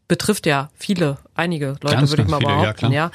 betrifft 0.08 0.44
ja 0.44 0.70
viele, 0.74 1.18
einige 1.36 1.76
Leute, 1.82 1.94
Ganz, 1.94 2.10
würde 2.10 2.22
ich 2.22 2.28
mal 2.28 2.38
viele, 2.38 2.50
ja, 2.50 2.60
behaupten, 2.62 2.92
ja. 2.92 3.10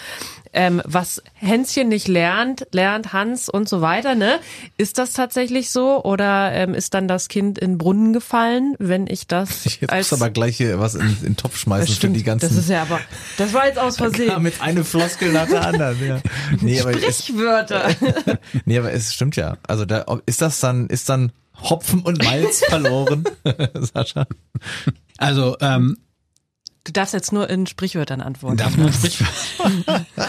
Ähm, 0.56 0.82
was 0.86 1.22
Hänschen 1.34 1.90
nicht 1.90 2.08
lernt, 2.08 2.66
lernt 2.72 3.14
Hans 3.14 3.50
und 3.50 3.68
so 3.70 3.82
weiter, 3.82 4.16
ne? 4.16 4.40
Ist 4.78 4.98
das 4.98 5.14
tatsächlich 5.14 5.70
so? 5.70 6.04
Oder 6.04 6.52
ähm, 6.54 6.74
ist 6.74 6.94
dann 6.94 7.08
das 7.08 7.28
Kind 7.28 7.60
in 7.60 7.72
den 7.74 7.78
Brunnen 7.78 8.14
gefallen, 8.14 8.76
wenn 8.80 9.06
ich 9.08 9.28
das 9.28 9.66
Jetzt 9.82 9.92
als 9.92 10.12
musst 10.12 10.22
du 10.22 10.26
aber 10.26 10.32
gleich 10.32 10.58
hier 10.58 10.80
was 10.80 10.96
in, 10.96 11.02
in 11.02 11.16
den 11.22 11.38
Topf 11.38 11.58
schmeißen 11.58 11.88
das 11.88 11.98
für 11.98 12.08
die 12.08 12.20
stimmt, 12.22 12.26
ganzen. 12.26 12.50
das 12.50 12.58
ist 12.58 12.70
ja 12.70 12.82
aber, 12.84 13.00
das 13.38 13.54
war 13.54 13.68
jetzt 13.68 13.78
aus 13.80 13.98
Ja, 14.00 14.10
Versehen. 14.10 14.42
mit 14.42 14.62
einer 14.62 14.84
Floskel 14.86 15.32
nach 15.32 15.48
der 15.48 15.66
anderen. 15.68 16.06
Ja. 16.08 16.20
Nee, 16.62 16.80
aber 16.80 16.92
es, 16.92 17.26
Sprichwörter. 17.26 17.90
nee, 18.66 18.78
aber 18.80 18.92
es 18.94 19.14
stimmt 19.14 19.36
ja. 19.36 19.58
Also 19.68 19.86
da 19.86 20.06
ist 20.26 20.42
das 20.42 20.60
dann, 20.62 20.88
ist 20.88 21.10
dann 21.10 21.32
Hopfen 21.62 22.02
und 22.02 22.24
Malz 22.24 22.64
verloren, 22.66 23.24
Sascha? 23.94 24.26
Also 25.18 25.58
ähm, 25.62 25.98
Du 26.86 26.92
darfst 26.94 27.13
jetzt 27.13 27.34
nur 27.34 27.50
in 27.50 27.68
Sprichwörtern 27.68 28.22
antworten. 28.22 28.58
darf 28.58 28.77
man 28.77 28.94
Sprichwort. 28.94 29.30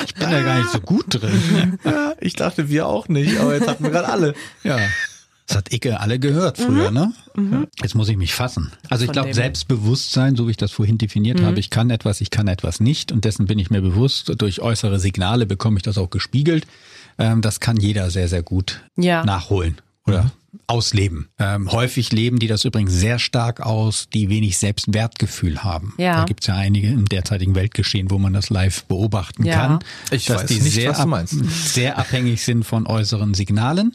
ich 0.07 0.15
bin 0.15 0.31
da 0.31 0.43
gar 0.43 0.59
nicht 0.59 0.71
so 0.71 0.81
gut 0.81 1.05
drin. 1.09 1.79
Ja, 1.85 2.15
ich 2.21 2.35
dachte 2.35 2.69
wir 2.69 2.87
auch 2.87 3.09
nicht, 3.09 3.39
aber 3.39 3.55
jetzt 3.55 3.69
hatten 3.69 3.85
wir 3.85 3.91
gerade 3.91 4.09
alle. 4.09 4.35
Ja. 4.65 4.79
Das 5.47 5.59
hat 5.59 5.73
Icke 5.73 6.01
alle 6.01 6.19
gehört 6.19 6.59
früher, 6.59 6.91
ne? 6.91 7.13
Jetzt 7.81 7.95
muss 7.95 8.09
ich 8.09 8.17
mich 8.17 8.35
fassen. 8.35 8.73
Also 8.89 9.05
ich 9.05 9.13
glaube, 9.13 9.33
Selbstbewusstsein, 9.33 10.35
so 10.35 10.49
wie 10.49 10.51
ich 10.53 10.57
das 10.57 10.73
vorhin 10.73 10.99
definiert 10.99 11.41
habe, 11.41 11.61
ich 11.61 11.71
kann 11.71 11.89
etwas, 11.91 12.21
ich 12.21 12.31
kann 12.31 12.49
etwas 12.49 12.81
nicht 12.81 13.13
und 13.13 13.25
dessen 13.25 13.47
bin 13.47 13.59
ich 13.61 13.71
mir 13.71 13.81
bewusst. 13.81 14.33
Durch 14.39 14.61
äußere 14.61 14.99
Signale 14.99 15.47
bekomme 15.47 15.77
ich 15.77 15.85
das 15.85 15.99
auch 15.99 16.11
gespiegelt. 16.11 16.67
Ähm, 17.19 17.43
das 17.43 17.61
kann 17.61 17.77
jeder 17.77 18.11
sehr, 18.11 18.27
sehr 18.29 18.43
gut 18.43 18.81
Ja. 18.97 19.25
nachholen 19.25 19.77
oder 20.07 20.33
ausleben. 20.69 21.29
Ähm, 21.39 21.71
häufig 21.71 22.11
leben 22.13 22.39
die 22.41 22.47
das 22.49 22.65
übrigens 22.65 22.93
sehr 22.93 23.19
stark 23.21 23.61
aus, 23.61 24.09
die 24.13 24.29
wenig 24.31 24.59
Selbstwertgefühl 24.59 25.63
haben. 25.63 25.95
Ja. 25.99 26.17
Da 26.21 26.25
gibt 26.25 26.41
es 26.41 26.47
ja 26.49 26.55
einige 26.57 26.89
im 26.89 27.05
derzeitigen 27.05 27.55
Weltgeschehen, 27.55 28.11
wo 28.11 28.19
man 28.19 28.33
das 28.33 28.51
live 28.51 28.85
beobachten 28.85 29.45
Ja. 29.45 29.55
kann. 29.55 29.79
Ich 30.11 30.25
dass 30.25 30.43
weiß 30.43 30.49
die 30.49 30.61
nicht, 30.61 30.73
sehr 30.73 30.91
was 30.91 30.97
du 30.97 31.03
ab- 31.05 31.09
meinst. 31.09 31.35
sehr 31.75 31.99
abhängig 31.99 32.43
sind 32.43 32.65
von 32.65 32.87
äußeren 32.87 33.35
Signalen 33.35 33.93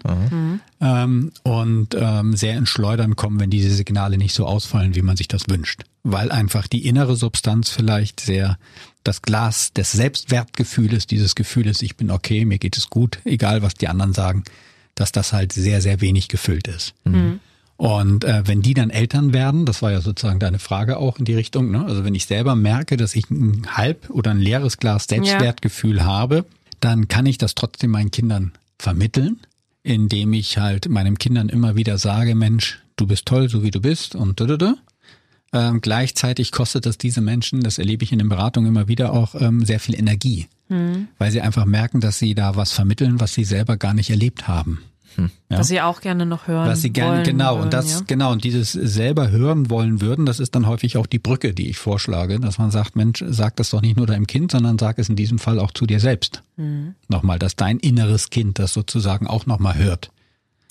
ähm, 0.79 1.31
und 1.43 1.95
ähm, 1.99 2.35
sehr 2.35 2.57
ins 2.57 2.69
Schleudern 2.69 3.15
kommen, 3.15 3.39
wenn 3.39 3.49
diese 3.49 3.73
Signale 3.73 4.17
nicht 4.17 4.33
so 4.33 4.45
ausfallen, 4.45 4.95
wie 4.95 5.01
man 5.01 5.17
sich 5.17 5.27
das 5.27 5.43
wünscht. 5.49 5.81
Weil 6.03 6.31
einfach 6.31 6.67
die 6.67 6.85
innere 6.87 7.15
Substanz 7.15 7.69
vielleicht 7.69 8.19
sehr 8.19 8.57
das 9.03 9.21
Glas 9.21 9.73
des 9.73 9.91
Selbstwertgefühles, 9.91 11.07
dieses 11.07 11.35
Gefühles, 11.35 11.81
ich 11.81 11.97
bin 11.97 12.11
okay, 12.11 12.45
mir 12.45 12.59
geht 12.59 12.77
es 12.77 12.89
gut, 12.89 13.19
egal 13.25 13.61
was 13.61 13.73
die 13.73 13.87
anderen 13.87 14.13
sagen, 14.13 14.43
dass 14.95 15.11
das 15.11 15.33
halt 15.33 15.53
sehr, 15.53 15.81
sehr 15.81 16.01
wenig 16.01 16.27
gefüllt 16.27 16.67
ist. 16.67 16.93
Und 17.81 18.25
äh, 18.25 18.43
wenn 18.45 18.61
die 18.61 18.75
dann 18.75 18.91
Eltern 18.91 19.33
werden, 19.33 19.65
das 19.65 19.81
war 19.81 19.91
ja 19.91 20.01
sozusagen 20.01 20.39
deine 20.39 20.59
Frage 20.59 20.97
auch 20.97 21.17
in 21.17 21.25
die 21.25 21.33
Richtung, 21.33 21.71
ne? 21.71 21.83
also 21.83 22.03
wenn 22.03 22.13
ich 22.13 22.27
selber 22.27 22.55
merke, 22.55 22.95
dass 22.95 23.15
ich 23.15 23.29
ein 23.31 23.65
halb 23.75 24.07
oder 24.11 24.29
ein 24.29 24.39
leeres 24.39 24.77
Glas 24.77 25.05
Selbstwertgefühl 25.09 26.03
habe, 26.03 26.45
dann 26.79 27.07
kann 27.07 27.25
ich 27.25 27.39
das 27.39 27.55
trotzdem 27.55 27.89
meinen 27.89 28.11
Kindern 28.11 28.51
vermitteln, 28.77 29.39
indem 29.81 30.33
ich 30.33 30.59
halt 30.59 30.89
meinen 30.89 31.17
Kindern 31.17 31.49
immer 31.49 31.75
wieder 31.75 31.97
sage, 31.97 32.35
Mensch, 32.35 32.79
du 32.97 33.07
bist 33.07 33.25
toll, 33.25 33.49
so 33.49 33.63
wie 33.63 33.71
du 33.71 33.81
bist 33.81 34.13
und 34.13 34.39
da, 34.39 34.45
da, 34.45 34.57
da. 34.57 34.75
Ähm, 35.53 35.81
gleichzeitig 35.81 36.51
kostet 36.51 36.85
das 36.85 36.97
diese 36.99 37.21
Menschen, 37.21 37.61
das 37.61 37.79
erlebe 37.79 38.03
ich 38.03 38.11
in 38.11 38.19
den 38.19 38.29
Beratungen 38.29 38.69
immer 38.69 38.87
wieder 38.87 39.11
auch, 39.11 39.33
ähm, 39.33 39.65
sehr 39.65 39.79
viel 39.79 39.95
Energie, 39.95 40.47
weil 41.17 41.31
sie 41.31 41.41
einfach 41.41 41.65
merken, 41.65 41.99
dass 41.99 42.19
sie 42.19 42.33
da 42.35 42.55
was 42.55 42.71
vermitteln, 42.71 43.19
was 43.19 43.33
sie 43.33 43.43
selber 43.43 43.77
gar 43.77 43.93
nicht 43.93 44.09
erlebt 44.09 44.47
haben. 44.47 44.79
Ja. 45.17 45.29
Was 45.59 45.67
sie 45.67 45.81
auch 45.81 46.01
gerne 46.01 46.25
noch 46.25 46.47
hören. 46.47 46.67
Was 46.67 46.81
sie 46.81 46.91
gerne, 46.91 47.17
wollen 47.17 47.23
genau, 47.23 47.55
würden, 47.55 47.63
und 47.63 47.73
das, 47.73 47.91
ja. 47.91 47.99
genau, 48.07 48.31
und 48.31 48.43
dieses 48.43 48.71
selber 48.71 49.29
hören 49.29 49.69
wollen 49.69 49.99
würden, 50.01 50.25
das 50.25 50.39
ist 50.39 50.55
dann 50.55 50.67
häufig 50.67 50.97
auch 50.97 51.05
die 51.05 51.19
Brücke, 51.19 51.53
die 51.53 51.69
ich 51.69 51.77
vorschlage, 51.77 52.39
dass 52.39 52.57
man 52.57 52.71
sagt, 52.71 52.95
Mensch, 52.95 53.23
sag 53.27 53.55
das 53.57 53.71
doch 53.71 53.81
nicht 53.81 53.97
nur 53.97 54.07
deinem 54.07 54.27
Kind, 54.27 54.51
sondern 54.51 54.79
sag 54.79 54.99
es 54.99 55.09
in 55.09 55.15
diesem 55.15 55.39
Fall 55.39 55.59
auch 55.59 55.71
zu 55.71 55.85
dir 55.85 55.99
selbst. 55.99 56.43
Mhm. 56.55 56.95
Nochmal, 57.09 57.39
dass 57.39 57.55
dein 57.55 57.77
inneres 57.79 58.29
Kind 58.29 58.59
das 58.59 58.73
sozusagen 58.73 59.27
auch 59.27 59.45
nochmal 59.45 59.75
hört. 59.75 60.11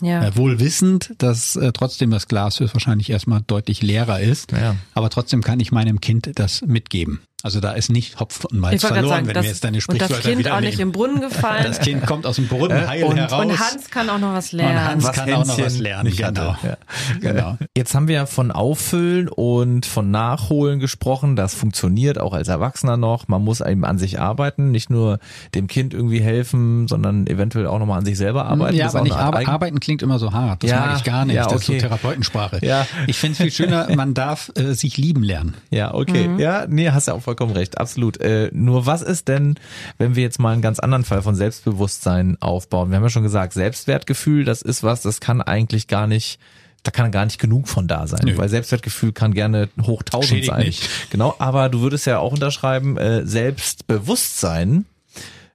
Ja. 0.03 0.25
Äh, 0.25 0.37
wohl 0.37 0.61
wissend, 0.61 1.15
dass 1.19 1.57
äh, 1.57 1.73
trotzdem 1.73 2.11
das 2.11 2.27
Glas 2.27 2.59
höchstwahrscheinlich 2.59 3.11
erstmal 3.11 3.43
deutlich 3.47 3.83
leerer 3.83 4.21
ist, 4.21 4.53
Ja. 4.53 4.77
aber 4.95 5.11
trotzdem 5.11 5.43
kann 5.43 5.61
ich 5.61 5.73
meinem 5.73 6.01
Kind 6.01 6.31
das 6.37 6.63
mitgeben. 6.63 7.21
Also 7.43 7.61
da 7.61 7.73
ist 7.73 7.91
nicht 7.91 8.21
Hopf 8.21 8.45
und 8.45 8.59
Malz 8.59 8.77
Ich 8.77 8.83
wollte 8.83 8.95
gerade 8.95 9.07
verloren, 9.09 9.17
sagen, 9.17 9.27
wenn 9.29 9.35
das, 9.35 9.45
wir 9.45 9.51
jetzt 9.51 9.65
deine 9.65 9.77
und 9.77 9.81
Sprichwörter 9.81 10.15
das 10.15 10.23
Kind 10.25 10.39
wieder 10.39 10.55
auch 10.57 10.61
nicht 10.61 10.79
im 10.79 10.93
Brunnen 10.93 11.21
gefallen. 11.31 11.65
Das 11.65 11.81
Kind 11.81 12.07
kommt 12.07 12.27
aus 12.27 12.37
dem 12.37 12.49
Brunnen 12.49 12.87
heil 12.89 13.05
und- 13.05 13.17
heraus. 13.17 13.45
und 13.45 13.59
Hans 13.59 13.91
kann 13.91 14.11
auch 14.11 14.19
noch 14.19 14.35
was 14.35 14.53
Und 14.53 14.59
lernen. 14.59 14.85
Hans 14.85 15.05
Was 15.05 15.13
kann 15.17 15.33
auch 15.33 15.39
noch 15.47 15.49
was 15.49 15.59
Hänschen 15.59 15.83
lernen. 15.83 16.13
Genau. 16.17 16.57
Ja. 16.63 16.77
genau. 17.21 17.59
Jetzt 17.77 17.95
haben 17.95 18.09
wir 18.09 18.15
ja 18.17 18.27
von 18.27 18.51
Auffüllen 18.51 19.29
und 19.29 19.87
von 19.87 20.11
Nachholen 20.11 20.81
gesprochen. 20.81 21.37
Das 21.37 21.55
funktioniert 21.55 22.19
auch 22.21 22.33
als 22.33 22.49
Erwachsener 22.49 22.97
noch. 22.97 23.29
Man 23.29 23.43
muss 23.43 23.61
eben 23.61 23.85
an 23.85 23.99
sich 23.99 24.21
arbeiten, 24.21 24.71
nicht 24.71 24.91
nur 24.91 25.19
dem 25.55 25.67
Kind 25.67 25.95
irgendwie 25.95 26.21
helfen, 26.21 26.89
sondern 26.89 27.27
eventuell 27.27 27.67
auch 27.67 27.79
nochmal 27.79 27.99
an 27.99 28.05
sich 28.05 28.19
selber 28.19 28.45
arbeiten. 28.47 28.77
Ja, 28.77 28.85
Das 28.85 28.95
aber 28.95 29.05
nicht 29.05 29.17
Eigen- 29.17 29.49
arbeiten 29.49 29.81
klingt 29.81 30.03
immer 30.03 30.19
so 30.19 30.33
hart. 30.33 30.63
Das 30.63 30.71
Ja, 30.71 30.81
mag 30.81 30.97
ich 30.99 31.05
gar 31.05 31.25
nicht. 31.25 31.37
ja, 31.37 31.45
Das 31.45 31.55
ist 31.61 31.67
so 31.67 31.73
okay. 31.73 31.81
Therapeutensprache. 31.81 32.59
Ja. 32.63 32.87
Ich 33.07 33.19
finde 33.19 33.33
es 33.33 33.39
viel 33.39 33.51
schöner, 33.53 33.89
man 33.97 34.15
darf 34.15 34.53
äh, 34.57 34.75
sich 34.75 34.97
lieben 34.97 35.23
lernen. 35.23 35.55
Ja, 35.71 35.95
okay. 35.95 36.29
Ja, 36.39 36.67
nee, 36.69 36.91
hast 36.91 37.09
ja 37.09 37.15
auch 37.15 37.23
vollkommen 37.31 37.53
recht. 37.53 37.79
Absolut. 37.79 38.21
Äh, 38.21 38.51
nur 38.53 38.87
was 38.87 39.03
ist 39.03 39.29
denn, 39.29 39.55
wenn 39.99 40.17
wir 40.17 40.25
jetzt 40.25 40.41
mal 40.41 40.53
einen 40.53 40.63
ganz 40.63 40.81
anderen 40.81 41.05
Fall 41.05 41.23
von 41.23 41.37
Selbstbewusstsein 41.37 42.37
aufbauen? 42.41 42.91
Wir 42.91 42.97
haben 42.97 43.05
ja 43.05 43.09
schon 43.09 43.23
gesagt, 43.23 43.53
Selbstwertgefühl, 43.53 44.45
das 44.45 44.63
ist 44.63 44.83
was, 44.83 45.03
das 45.03 45.21
kann 45.21 45.41
eigentlich 45.41 45.87
gar 45.87 46.09
nicht 46.09 46.41
da 46.83 46.91
kann 46.91 47.13
gar 47.13 47.27
nicht 47.27 47.39
genug 47.39 47.69
von 47.69 47.87
da 47.87 48.07
sein, 48.07 48.21
Nö. 48.25 48.39
weil 48.39 48.49
Selbstwertgefühl 48.49 49.13
kann 49.13 49.35
gerne 49.35 49.69
hoch 49.83 50.03
tausend 50.03 50.47
sein. 50.47 50.65
nicht. 50.65 50.89
Genau, 51.11 51.35
aber 51.39 51.69
du 51.69 51.83
würdest 51.83 52.07
ja 52.07 52.19
auch 52.19 52.33
unterschreiben, 52.33 52.97
äh, 52.97 53.27
Selbstbewusstsein 53.27 54.87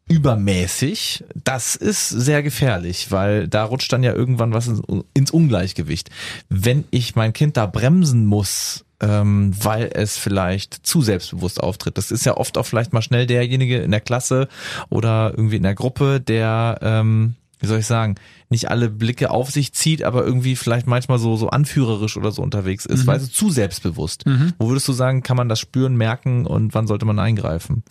übermäßig, 0.08 1.24
das 1.34 1.76
ist 1.76 2.10
sehr 2.10 2.44
gefährlich, 2.44 3.12
weil 3.12 3.48
da 3.48 3.64
rutscht 3.64 3.92
dann 3.92 4.04
ja 4.04 4.14
irgendwann 4.14 4.54
was 4.54 4.72
ins 5.16 5.32
Ungleichgewicht. 5.32 6.12
Wenn 6.48 6.86
ich 6.92 7.16
mein 7.16 7.34
Kind 7.34 7.58
da 7.58 7.66
bremsen 7.66 8.28
muss, 8.28 8.85
ähm, 9.01 9.53
weil 9.62 9.91
es 9.93 10.17
vielleicht 10.17 10.86
zu 10.86 11.01
selbstbewusst 11.01 11.62
auftritt. 11.62 11.97
Das 11.97 12.12
ist 12.12 12.25
ja 12.25 12.38
oft 12.38 12.58
auch 12.58 12.65
vielleicht 12.65 12.93
mal 12.93 13.01
schnell 13.01 13.27
derjenige 13.27 13.77
in 13.77 13.91
der 13.91 14.01
Klasse 14.01 14.47
oder 14.89 15.34
irgendwie 15.36 15.58
in 15.58 15.63
der 15.63 15.75
Gruppe, 15.75 16.21
der 16.21 16.79
ähm, 16.81 17.36
wie 17.60 17.67
soll 17.67 17.79
ich 17.79 17.86
sagen, 17.86 18.15
nicht 18.49 18.69
alle 18.69 18.89
Blicke 18.89 19.31
auf 19.31 19.49
sich 19.49 19.73
zieht, 19.73 20.03
aber 20.03 20.23
irgendwie 20.25 20.55
vielleicht 20.55 20.88
manchmal 20.88 21.19
so, 21.19 21.36
so 21.36 21.49
anführerisch 21.49 22.17
oder 22.17 22.31
so 22.31 22.41
unterwegs 22.41 22.86
ist, 22.86 23.08
weil 23.08 23.19
sie 23.19 23.31
zu 23.31 23.49
selbstbewusst. 23.49 24.23
Wo 24.60 24.67
würdest 24.67 24.88
du 24.88 24.93
sagen, 24.93 25.23
kann 25.23 25.38
man 25.38 25.49
das 25.49 25.60
spüren, 25.60 25.95
merken 25.95 26.45
und 26.45 26.73
wann 26.73 26.86
sollte 26.86 27.05
man 27.05 27.17
eingreifen? 27.17 27.84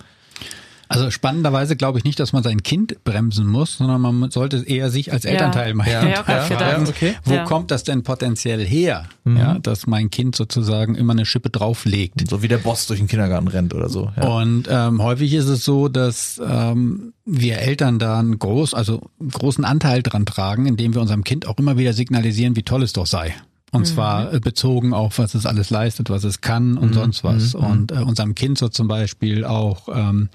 Also 0.95 1.11
spannenderweise 1.11 1.77
glaube 1.77 1.99
ich 1.99 2.05
nicht, 2.05 2.19
dass 2.21 2.33
man 2.33 2.43
sein 2.43 2.63
Kind 2.63 3.03
bremsen 3.05 3.47
muss, 3.47 3.79
sondern 3.79 4.01
man 4.01 4.31
sollte 4.31 4.59
eher 4.67 4.91
sich 4.91 5.13
als 5.13 5.25
Elternteil 5.25 5.75
mal 5.75 5.89
Ja, 5.89 6.07
ja, 6.07 6.21
okay. 6.89 7.15
Wo 7.25 7.35
Ja. 7.35 7.45
kommt 7.45 7.71
das 7.71 7.85
denn 7.85 8.03
potenziell 8.03 8.65
her, 8.65 9.05
ja, 9.25 9.59
dass 9.59 9.87
mein 9.87 10.11
Kind 10.11 10.37
sozusagen 10.37 10.95
immer 10.95 11.13
eine 11.13 11.27
Schippe 11.27 11.51
drauflegt? 11.51 12.29
So 12.29 12.43
wie 12.43 12.49
der 12.49 12.59
Boss 12.59 12.87
durch 12.87 13.01
den 13.01 13.09
Kindergarten 13.09 13.49
rennt 13.49 13.75
oder 13.75 13.89
so. 13.89 14.11
Ja. 14.17 14.29
Und 14.29 14.65
ähm, 14.71 15.03
häufig 15.03 15.33
ist 15.35 15.49
es 15.49 15.65
so, 15.65 15.89
dass 15.89 16.41
ähm, 16.47 17.13
wir 17.25 17.59
Eltern 17.59 17.99
da 17.99 18.19
einen 18.19 18.39
groß, 18.39 18.75
also 18.75 19.01
einen 19.21 19.31
großen 19.31 19.65
Anteil 19.65 20.03
dran 20.03 20.27
tragen, 20.27 20.67
indem 20.67 20.95
wir 20.95 21.01
unserem 21.01 21.25
Kind 21.25 21.47
auch 21.47 21.59
immer 21.59 21.77
wieder 21.77 21.93
signalisieren, 21.93 22.57
wie 22.57 22.63
toll 22.63 22.83
es 22.83 22.93
doch 22.93 23.07
sei. 23.07 23.35
Und 23.73 23.87
zwar 23.89 24.33
äh, 24.33 24.39
bezogen 24.39 24.93
auf, 24.95 25.19
was 25.19 25.35
es 25.35 25.47
alles 25.47 25.71
leistet, 25.71 26.09
was 26.09 26.23
es 26.23 26.41
kann 26.41 26.79
und 26.79 26.95
sonst 26.95 27.25
was. 27.25 27.57
Und 27.57 27.91
äh, 27.91 27.97
unserem 27.97 28.37
Kind 28.37 28.57
so 28.57 28.69
zum 28.69 28.87
Beispiel 28.87 29.45
auch 29.45 29.89
ähm, 29.93 30.29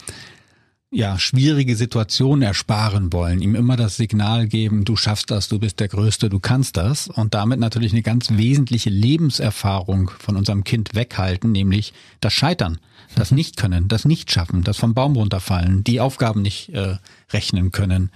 ja, 0.92 1.20
schwierige 1.20 1.76
Situationen 1.76 2.42
ersparen 2.42 3.14
wollen, 3.14 3.42
ihm 3.42 3.54
immer 3.54 3.78
das 3.78 3.98
Signal 3.98 4.48
geben, 4.48 4.86
du 4.86 4.96
schaffst 4.96 5.30
das, 5.30 5.48
du 5.48 5.60
bist 5.60 5.80
der 5.80 5.88
Größte, 5.88 6.30
du 6.30 6.40
kannst 6.40 6.78
das 6.78 7.08
und 7.08 7.36
damit 7.36 7.60
natürlich 7.60 7.92
eine 7.92 8.02
ganz 8.02 8.32
wesentliche 8.32 8.90
Lebenserfahrung 8.90 10.10
von 10.18 10.36
unserem 10.36 10.64
Kind 10.64 10.96
weghalten, 10.96 11.52
nämlich 11.52 11.94
das 12.22 12.34
Scheitern, 12.34 12.80
das 13.16 13.32
Nicht-Können, 13.32 13.88
das 13.88 14.06
Nicht-Schaffen, 14.06 14.64
das 14.64 14.78
vom 14.78 14.96
Baum 14.96 15.16
runterfallen, 15.16 15.84
die 15.84 16.00
Aufgaben 16.00 16.42
nicht 16.42 16.70
äh, 16.70 16.96
rechnen 17.32 17.72
können, 17.72 18.10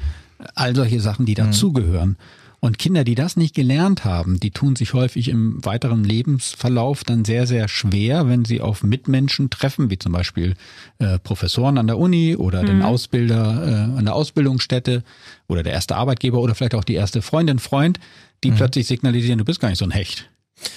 all 0.56 0.76
solche 0.76 1.00
Sachen, 1.00 1.28
die 1.28 1.36
dazugehören. 1.36 2.18
Und 2.64 2.80
Kinder, 2.80 3.04
die 3.04 3.16
das 3.16 3.36
nicht 3.36 3.54
gelernt 3.54 4.06
haben, 4.06 4.40
die 4.40 4.52
tun 4.52 4.78
sich 4.78 4.94
häufig 4.94 5.28
im 5.28 5.58
weiteren 5.66 6.06
Lebensverlauf 6.06 7.04
dann 7.04 7.26
sehr, 7.26 7.46
sehr 7.46 7.68
schwer, 7.68 8.30
wenn 8.30 8.46
sie 8.46 8.62
auf 8.62 8.84
Mitmenschen 8.84 9.50
treffen, 9.50 9.90
wie 9.90 10.00
zum 10.00 10.14
Beispiel 10.14 10.54
äh, 11.00 11.20
Professoren 11.20 11.78
an 11.78 11.88
der 11.88 11.98
Uni 11.98 12.38
oder 12.38 12.64
den 12.64 12.82
Ausbilder 12.82 13.68
äh, 13.68 13.98
an 13.98 14.06
der 14.06 14.16
Ausbildungsstätte 14.16 15.04
oder 15.50 15.62
der 15.62 15.74
erste 15.74 15.98
Arbeitgeber 15.98 16.40
oder 16.40 16.56
vielleicht 16.56 16.76
auch 16.76 16.86
die 16.86 16.94
erste 16.94 17.22
Freundin, 17.22 17.60
Freund, 17.60 18.00
die 18.46 18.52
plötzlich 18.52 18.88
signalisieren, 18.88 19.40
du 19.40 19.44
bist 19.44 19.60
gar 19.60 19.68
nicht 19.68 19.80
so 19.80 19.86
ein 19.86 19.92
Hecht. 19.92 20.30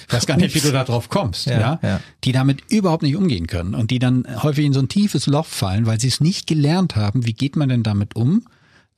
Ich 0.09 0.13
weiß 0.13 0.25
gar 0.25 0.35
nicht, 0.35 0.53
wie 0.55 0.59
du 0.59 0.73
da 0.73 0.83
drauf 0.83 1.07
kommst, 1.07 1.45
ja, 1.45 1.57
Ja, 1.57 1.79
ja. 1.81 2.01
Die 2.25 2.33
damit 2.33 2.69
überhaupt 2.69 3.03
nicht 3.03 3.15
umgehen 3.15 3.47
können 3.47 3.73
und 3.73 3.91
die 3.91 3.99
dann 3.99 4.27
häufig 4.43 4.65
in 4.65 4.73
so 4.73 4.81
ein 4.81 4.89
tiefes 4.89 5.25
Loch 5.25 5.45
fallen, 5.45 5.85
weil 5.85 6.01
sie 6.01 6.09
es 6.09 6.19
nicht 6.19 6.47
gelernt 6.47 6.97
haben, 6.97 7.25
wie 7.25 7.33
geht 7.33 7.55
man 7.55 7.69
denn 7.69 7.83
damit 7.83 8.13
um, 8.17 8.43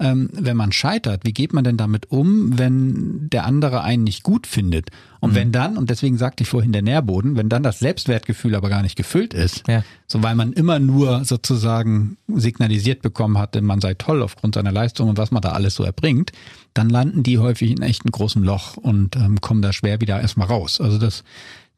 ähm, 0.01 0.29
wenn 0.31 0.55
man 0.55 0.71
scheitert, 0.71 1.25
wie 1.25 1.33
geht 1.33 1.51
man 1.53 1.63
denn 1.65 1.75
damit 1.75 2.09
um, 2.09 2.57
wenn 2.57 3.29
der 3.29 3.45
andere 3.45 3.81
einen 3.83 4.03
nicht 4.05 4.23
gut 4.23 4.47
findet? 4.47 4.89
Und 5.19 5.35
wenn 5.35 5.51
dann, 5.51 5.77
und 5.77 5.89
deswegen 5.89 6.17
sagte 6.17 6.43
ich 6.43 6.49
vorhin 6.49 6.71
der 6.71 6.81
Nährboden, 6.81 7.35
wenn 7.35 7.49
dann 7.49 7.63
das 7.63 7.79
Selbstwertgefühl 7.79 8.55
aber 8.55 8.69
gar 8.69 8.81
nicht 8.81 8.95
gefüllt 8.95 9.33
ist, 9.33 9.67
Ja. 9.67 9.83
so 10.07 10.23
weil 10.23 10.35
man 10.35 10.53
immer 10.53 10.79
nur 10.79 11.25
sozusagen 11.25 12.17
signalisiert 12.27 13.01
bekommen 13.01 13.38
hatte, 13.38 13.62
man 13.62 13.81
sei 13.81 13.93
toll 13.95 14.21
aufgrund 14.23 14.55
seiner 14.55 14.71
Leistung 14.71 15.09
und 15.09 15.17
was 15.17 15.31
man 15.31 15.41
da 15.41 15.51
alles 15.51 15.75
so 15.75 15.83
erbringt, 15.83 16.31
dann 16.73 16.89
landen 16.89 17.23
die 17.23 17.38
häufig 17.39 17.71
in 17.71 17.81
echt 17.81 18.05
einem 18.05 18.12
großen 18.12 18.41
Loch 18.43 18.77
und 18.77 19.17
ähm, 19.17 19.41
kommen 19.41 19.62
da 19.62 19.73
schwer 19.73 19.99
wieder 19.99 20.21
erstmal 20.21 20.47
raus. 20.47 20.79
Also 20.79 20.97
das, 20.97 21.25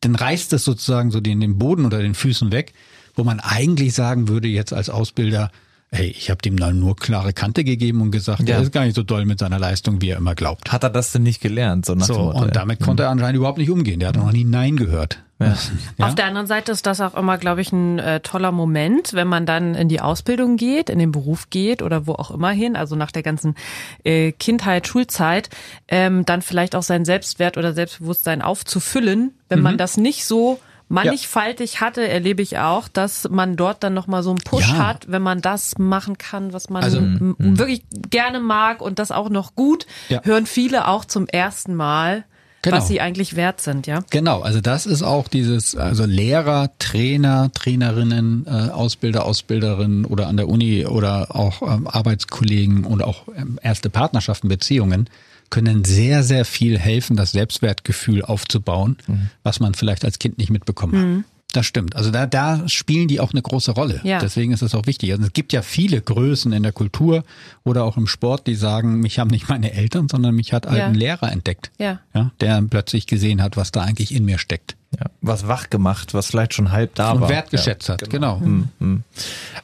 dann 0.02 0.14
reißt 0.14 0.54
es 0.54 0.64
sozusagen 0.64 1.10
so 1.10 1.22
den, 1.22 1.40
den 1.40 1.58
Boden 1.58 1.86
unter 1.86 2.00
den 2.00 2.14
Füßen 2.14 2.52
weg, 2.52 2.74
wo 3.16 3.24
man 3.24 3.40
eigentlich 3.40 3.94
sagen 3.96 4.28
würde 4.28 4.48
jetzt 4.48 4.74
als 4.74 4.92
Ausbilder, 4.92 5.52
hey, 5.94 6.08
ich 6.08 6.30
habe 6.30 6.42
dem 6.42 6.58
dann 6.58 6.80
nur 6.80 6.96
klare 6.96 7.34
Kante 7.34 7.64
gegeben 7.66 8.02
und 8.02 8.12
gesagt, 8.12 8.48
Ja. 8.48 8.56
er 8.56 8.62
ist 8.62 8.72
gar 8.72 8.86
nicht 8.86 8.96
so 8.96 9.04
doll 9.04 9.26
mit 9.26 9.40
seiner 9.40 9.60
Leistung, 9.60 10.02
wie 10.02 10.10
er 10.10 10.18
immer 10.18 10.36
glaubt. 10.36 10.72
Hat 10.72 10.84
er 10.84 10.90
das 10.90 11.12
denn 11.12 11.24
nicht 11.24 11.42
gelernt? 11.42 11.86
So 11.86 11.96
nach 11.96 12.06
So, 12.06 12.14
Motto, 12.14 12.40
und 12.40 12.46
ja. 12.46 12.52
damit 12.52 12.80
konnte 12.80 13.04
er 13.04 13.10
anscheinend 13.10 13.36
überhaupt 13.38 13.58
nicht 13.58 13.70
umgehen. 13.70 14.00
Der 14.00 14.10
hat 14.10 14.16
noch 14.16 14.32
nie 14.32 14.46
Nein 14.46 14.78
gehört. 14.78 15.22
Ja. 15.40 15.58
Ja? 15.98 16.08
Auf 16.08 16.16
der 16.16 16.26
anderen 16.26 16.48
Seite 16.48 16.72
ist 16.72 16.86
das 16.86 17.02
auch 17.02 17.16
immer, 17.16 17.38
glaube 17.38 17.62
ich, 17.62 17.72
ein 17.74 18.00
äh, 18.00 18.20
toller 18.22 18.52
Moment, 18.52 19.14
wenn 19.14 19.28
man 19.28 19.46
dann 19.46 19.76
in 19.76 19.90
die 19.90 20.00
Ausbildung 20.00 20.56
geht, 20.56 20.90
in 20.90 20.98
den 21.00 21.12
Beruf 21.12 21.50
geht 21.50 21.82
oder 21.82 22.08
wo 22.08 22.14
auch 22.14 22.32
immer 22.32 22.52
hin, 22.52 22.76
also 22.76 22.96
nach 22.96 23.12
der 23.12 23.24
ganzen 23.24 23.56
äh, 24.04 24.32
Kindheit, 24.32 24.88
Schulzeit, 24.88 25.50
ähm, 25.90 26.26
dann 26.26 26.42
vielleicht 26.42 26.76
auch 26.76 26.84
sein 26.84 27.04
Selbstwert 27.06 27.58
oder 27.58 27.74
Selbstbewusstsein 27.74 28.42
aufzufüllen. 28.42 29.32
Wenn 29.50 29.62
man 29.62 29.78
das 29.78 29.98
nicht 29.98 30.26
so 30.26 30.60
mannigfaltig 30.92 31.82
hatte, 31.82 32.08
erlebe 32.08 32.42
ich 32.42 32.58
auch, 32.60 32.88
dass 32.88 33.30
man 33.30 33.56
dort 33.56 33.84
dann 33.84 33.94
nochmal 33.94 34.24
so 34.24 34.30
einen 34.32 34.40
Push 34.40 34.70
Ja. 34.70 34.78
hat, 34.88 35.12
wenn 35.12 35.22
man 35.22 35.42
das 35.42 35.78
machen 35.78 36.18
kann, 36.18 36.54
was 36.54 36.70
man 36.70 36.84
Also, 36.84 36.98
m- 37.00 37.36
wirklich 37.40 37.84
gerne 38.10 38.40
mag 38.40 38.82
und 38.82 39.00
das 39.00 39.12
auch 39.12 39.30
noch 39.30 39.56
gut, 39.56 39.86
Ja. 40.10 40.22
hören 40.24 40.46
viele 40.46 40.88
auch 40.88 41.06
zum 41.06 41.28
ersten 41.28 41.76
Mal, 41.76 42.26
Genau. 42.64 42.78
was 42.78 42.88
sie 42.88 43.02
eigentlich 43.02 43.36
wert 43.36 43.60
sind, 43.60 43.88
ja. 43.88 44.02
Genau, 44.12 44.42
also 44.42 44.62
das 44.62 44.86
ist 44.86 45.02
auch 45.02 45.28
dieses, 45.28 45.76
also 45.76 46.06
Lehrer, 46.06 46.70
Trainer, 46.78 47.50
Trainerinnen, 47.56 48.46
äh, 48.46 48.70
Ausbilder, 48.72 49.26
Ausbilderinnen 49.26 50.06
oder 50.06 50.28
an 50.28 50.38
der 50.38 50.48
Uni 50.48 50.86
oder 50.86 51.36
auch 51.36 51.64
ähm, 51.64 51.88
Arbeitskollegen 51.88 52.84
und 52.84 53.02
auch 53.04 53.24
ähm, 53.36 53.58
erste 53.64 53.90
Partnerschaften, 53.90 54.48
Beziehungen 54.48 55.10
können 55.52 55.86
sehr, 55.86 56.24
sehr 56.24 56.44
viel 56.46 56.80
helfen, 56.80 57.16
das 57.16 57.32
Selbstwertgefühl 57.34 58.24
aufzubauen, 58.24 58.98
was 59.44 59.60
man 59.60 59.76
vielleicht 59.76 60.04
als 60.04 60.18
Kind 60.18 60.40
nicht 60.40 60.50
mitbekommen 60.50 61.18
hat. 61.20 61.26
Das 61.54 61.66
stimmt. 61.66 61.98
Also 61.98 62.12
da, 62.12 62.26
da 62.28 62.66
spielen 62.70 63.10
die 63.10 63.20
auch 63.20 63.32
eine 63.34 63.42
große 63.42 63.72
Rolle. 63.72 64.00
Ja. 64.06 64.20
Deswegen 64.20 64.54
ist 64.54 64.62
es 64.62 64.74
auch 64.74 64.88
wichtig. 64.88 65.12
Also 65.12 65.26
es 65.26 65.34
gibt 65.34 65.52
ja 65.52 65.62
viele 65.62 66.00
Größen 66.02 66.54
in 66.54 66.64
der 66.64 66.72
Kultur 66.72 67.26
oder 67.66 67.84
auch 67.84 67.98
im 67.98 68.08
Sport, 68.08 68.48
die 68.48 68.56
sagen, 68.56 69.02
mich 69.02 69.20
haben 69.20 69.30
nicht 69.30 69.50
meine 69.50 69.74
Eltern, 69.74 70.08
sondern 70.10 70.34
mich 70.34 70.54
hat 70.54 70.64
Ja. 70.66 70.86
ein 70.88 70.96
Lehrer 70.96 71.30
entdeckt. 71.30 71.70
Ja. 71.78 72.00
Ja, 72.16 72.32
der 72.40 72.62
plötzlich 72.70 73.06
gesehen 73.06 73.42
hat, 73.44 73.58
was 73.58 73.72
da 73.74 73.82
eigentlich 73.82 74.16
in 74.16 74.24
mir 74.24 74.38
steckt. 74.38 74.78
Ja. 75.00 75.06
Was 75.22 75.48
wach 75.48 75.70
gemacht, 75.70 76.14
was 76.14 76.28
vielleicht 76.28 76.54
schon 76.54 76.72
halb 76.74 76.96
da 76.96 77.12
Und 77.12 77.22
war. 77.22 77.30
wertgeschätzt 77.30 77.88
hat, 77.88 78.10
genau. 78.10 78.40
Mhm. 78.40 79.04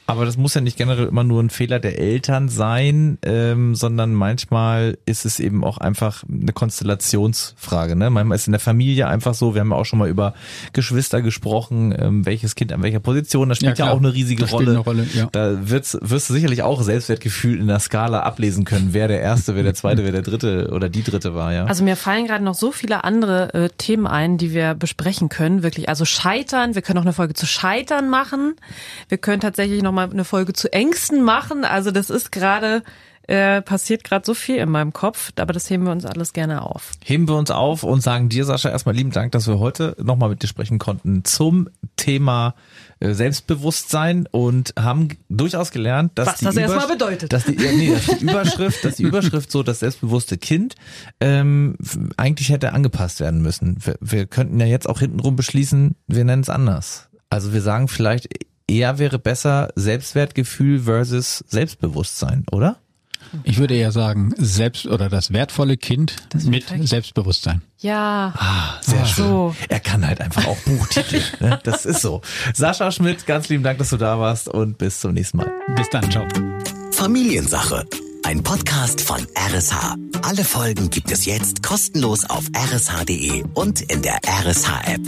Aber 0.06 0.24
das 0.24 0.38
muss 0.38 0.54
ja 0.54 0.62
nicht 0.62 0.78
generell 0.78 1.06
immer 1.06 1.24
nur 1.24 1.42
ein 1.42 1.50
Fehler 1.50 1.80
der 1.80 1.98
Eltern 1.98 2.48
sein, 2.48 3.18
ähm, 3.22 3.74
sondern 3.74 4.14
manchmal 4.14 4.96
ist 5.04 5.26
es 5.26 5.38
eben 5.38 5.64
auch 5.64 5.76
einfach 5.78 6.24
eine 6.24 6.52
Konstellationsfrage. 6.54 7.94
Ne? 7.96 8.08
Manchmal 8.08 8.36
ist 8.36 8.46
in 8.46 8.52
der 8.52 8.60
Familie 8.60 9.06
einfach 9.08 9.34
so, 9.34 9.54
wir 9.54 9.60
haben 9.60 9.70
ja 9.70 9.76
auch 9.76 9.84
schon 9.84 9.98
mal 9.98 10.08
über 10.08 10.32
Geschwister 10.72 11.20
gesprochen, 11.20 11.94
ähm, 11.98 12.24
welches 12.24 12.54
Kind 12.54 12.72
an 12.72 12.82
welcher 12.82 13.00
Position, 13.00 13.50
das 13.50 13.58
spielt 13.58 13.78
ja, 13.78 13.84
klar. 13.84 13.94
auch 13.94 13.98
eine 13.98 14.14
riesige 14.14 14.42
Das 14.44 14.52
Rolle. 14.52 14.70
eine 14.70 14.78
Rolle, 14.78 15.06
ja. 15.12 15.28
Da 15.32 15.68
wird's, 15.68 15.98
wirst 16.00 16.30
du 16.30 16.34
sicherlich 16.34 16.62
auch 16.62 16.80
Selbstwertgefühl 16.80 17.58
in 17.58 17.66
der 17.66 17.80
Skala 17.80 18.20
ablesen 18.20 18.64
können, 18.64 18.88
wer 18.92 19.08
der 19.08 19.20
Erste, 19.20 19.56
wer 19.56 19.62
der 19.62 19.74
Zweite, 19.74 20.04
wer 20.04 20.12
der 20.12 20.22
Dritte 20.22 20.70
oder 20.72 20.88
die 20.88 21.02
Dritte 21.02 21.34
war. 21.34 21.52
ja. 21.52 21.64
Also 21.66 21.84
mir 21.84 21.96
fallen 21.96 22.26
gerade 22.26 22.44
noch 22.44 22.54
so 22.54 22.72
viele 22.72 23.04
andere 23.04 23.52
äh, 23.52 23.68
Themen 23.76 24.06
ein, 24.06 24.38
die 24.38 24.54
wir 24.54 24.74
besprechen 24.74 25.17
können. 25.28 25.64
Wirklich, 25.64 25.88
also 25.88 26.04
Scheitern. 26.04 26.76
Wir 26.76 26.82
können 26.82 26.98
auch 26.98 27.02
eine 27.02 27.12
Folge 27.12 27.34
zu 27.34 27.46
Scheitern 27.46 28.08
machen. 28.08 28.54
Wir 29.08 29.18
können 29.18 29.40
tatsächlich 29.40 29.82
noch 29.82 29.92
mal 29.92 30.08
eine 30.08 30.24
Folge 30.24 30.52
zu 30.52 30.72
Ängsten 30.72 31.22
machen. 31.22 31.64
Also 31.64 31.90
das 31.90 32.10
ist 32.10 32.30
gerade 32.30 32.84
äh, 33.28 33.60
passiert 33.60 34.04
gerade 34.04 34.24
so 34.24 34.32
viel 34.32 34.56
in 34.56 34.70
meinem 34.70 34.94
Kopf, 34.94 35.32
aber 35.36 35.52
das 35.52 35.68
heben 35.68 35.84
wir 35.84 35.92
uns 35.92 36.06
alles 36.06 36.32
gerne 36.32 36.62
auf. 36.62 36.92
heben 37.04 37.28
wir 37.28 37.36
uns 37.36 37.50
auf 37.50 37.82
und 37.82 38.02
sagen 38.02 38.30
dir, 38.30 38.44
Sascha, 38.44 38.70
erstmal 38.70 38.94
lieben 38.94 39.10
Dank, 39.10 39.32
dass 39.32 39.46
wir 39.46 39.58
heute 39.58 39.94
nochmal 40.02 40.30
mit 40.30 40.42
dir 40.42 40.46
sprechen 40.46 40.78
konnten 40.78 41.24
zum 41.24 41.68
Thema 41.96 42.54
äh, 43.00 43.12
Selbstbewusstsein 43.12 44.26
und 44.30 44.72
haben 44.78 45.08
durchaus 45.28 45.70
gelernt, 45.70 46.12
dass 46.14 46.26
Was 46.26 46.38
die 46.38 46.44
das 46.46 46.56
erstmal 46.56 46.88
bedeutet. 46.88 47.32
Dass 47.32 47.44
die, 47.44 47.52
nee, 47.52 47.92
dass 47.92 48.06
die 48.18 48.24
Überschrift, 48.28 48.82
dass 48.84 48.96
die 48.96 49.02
Überschrift 49.02 49.52
so 49.52 49.62
das 49.62 49.80
selbstbewusste 49.80 50.38
Kind 50.38 50.74
ähm, 51.20 51.76
eigentlich 52.16 52.48
hätte 52.48 52.72
angepasst 52.72 53.20
werden 53.20 53.42
müssen. 53.42 53.76
Wir, 53.84 53.96
wir 54.00 54.26
könnten 54.26 54.58
ja 54.58 54.66
jetzt 54.66 54.88
auch 54.88 55.00
hintenrum 55.00 55.36
beschließen, 55.36 55.96
wir 56.06 56.24
nennen 56.24 56.42
es 56.42 56.48
anders. 56.48 57.08
Also 57.28 57.52
wir 57.52 57.60
sagen 57.60 57.88
vielleicht 57.88 58.28
eher 58.66 58.98
wäre 58.98 59.18
besser 59.18 59.68
Selbstwertgefühl 59.74 60.80
versus 60.80 61.44
Selbstbewusstsein, 61.46 62.46
oder? 62.50 62.78
Ich 63.44 63.58
würde 63.58 63.74
eher 63.74 63.92
sagen, 63.92 64.32
selbst 64.36 64.86
oder 64.86 65.08
das 65.08 65.32
wertvolle 65.32 65.76
Kind 65.76 66.16
mit 66.44 66.66
perfekt. 66.66 66.88
Selbstbewusstsein. 66.88 67.62
Ja. 67.78 68.32
Ah, 68.36 68.74
sehr 68.80 69.06
schön. 69.06 69.24
so. 69.24 69.56
Er 69.68 69.80
kann 69.80 70.06
halt 70.06 70.20
einfach 70.20 70.46
auch 70.46 70.56
Buchtitel. 70.58 71.22
ne? 71.40 71.60
Das 71.62 71.86
ist 71.86 72.02
so. 72.02 72.22
Sascha 72.54 72.90
Schmidt, 72.90 73.26
ganz 73.26 73.48
lieben 73.48 73.62
Dank, 73.62 73.78
dass 73.78 73.90
du 73.90 73.96
da 73.96 74.18
warst 74.18 74.48
und 74.48 74.78
bis 74.78 75.00
zum 75.00 75.12
nächsten 75.12 75.38
Mal. 75.38 75.50
Bis 75.76 75.88
dann, 75.90 76.10
ciao. 76.10 76.26
Familiensache. 76.92 77.86
Ein 78.24 78.42
Podcast 78.42 79.00
von 79.00 79.26
RSH. 79.36 79.96
Alle 80.22 80.44
Folgen 80.44 80.90
gibt 80.90 81.10
es 81.10 81.24
jetzt 81.24 81.62
kostenlos 81.62 82.28
auf 82.28 82.44
rsh.de 82.54 83.44
und 83.54 83.80
in 83.82 84.02
der 84.02 84.18
RSH-App. 84.26 85.00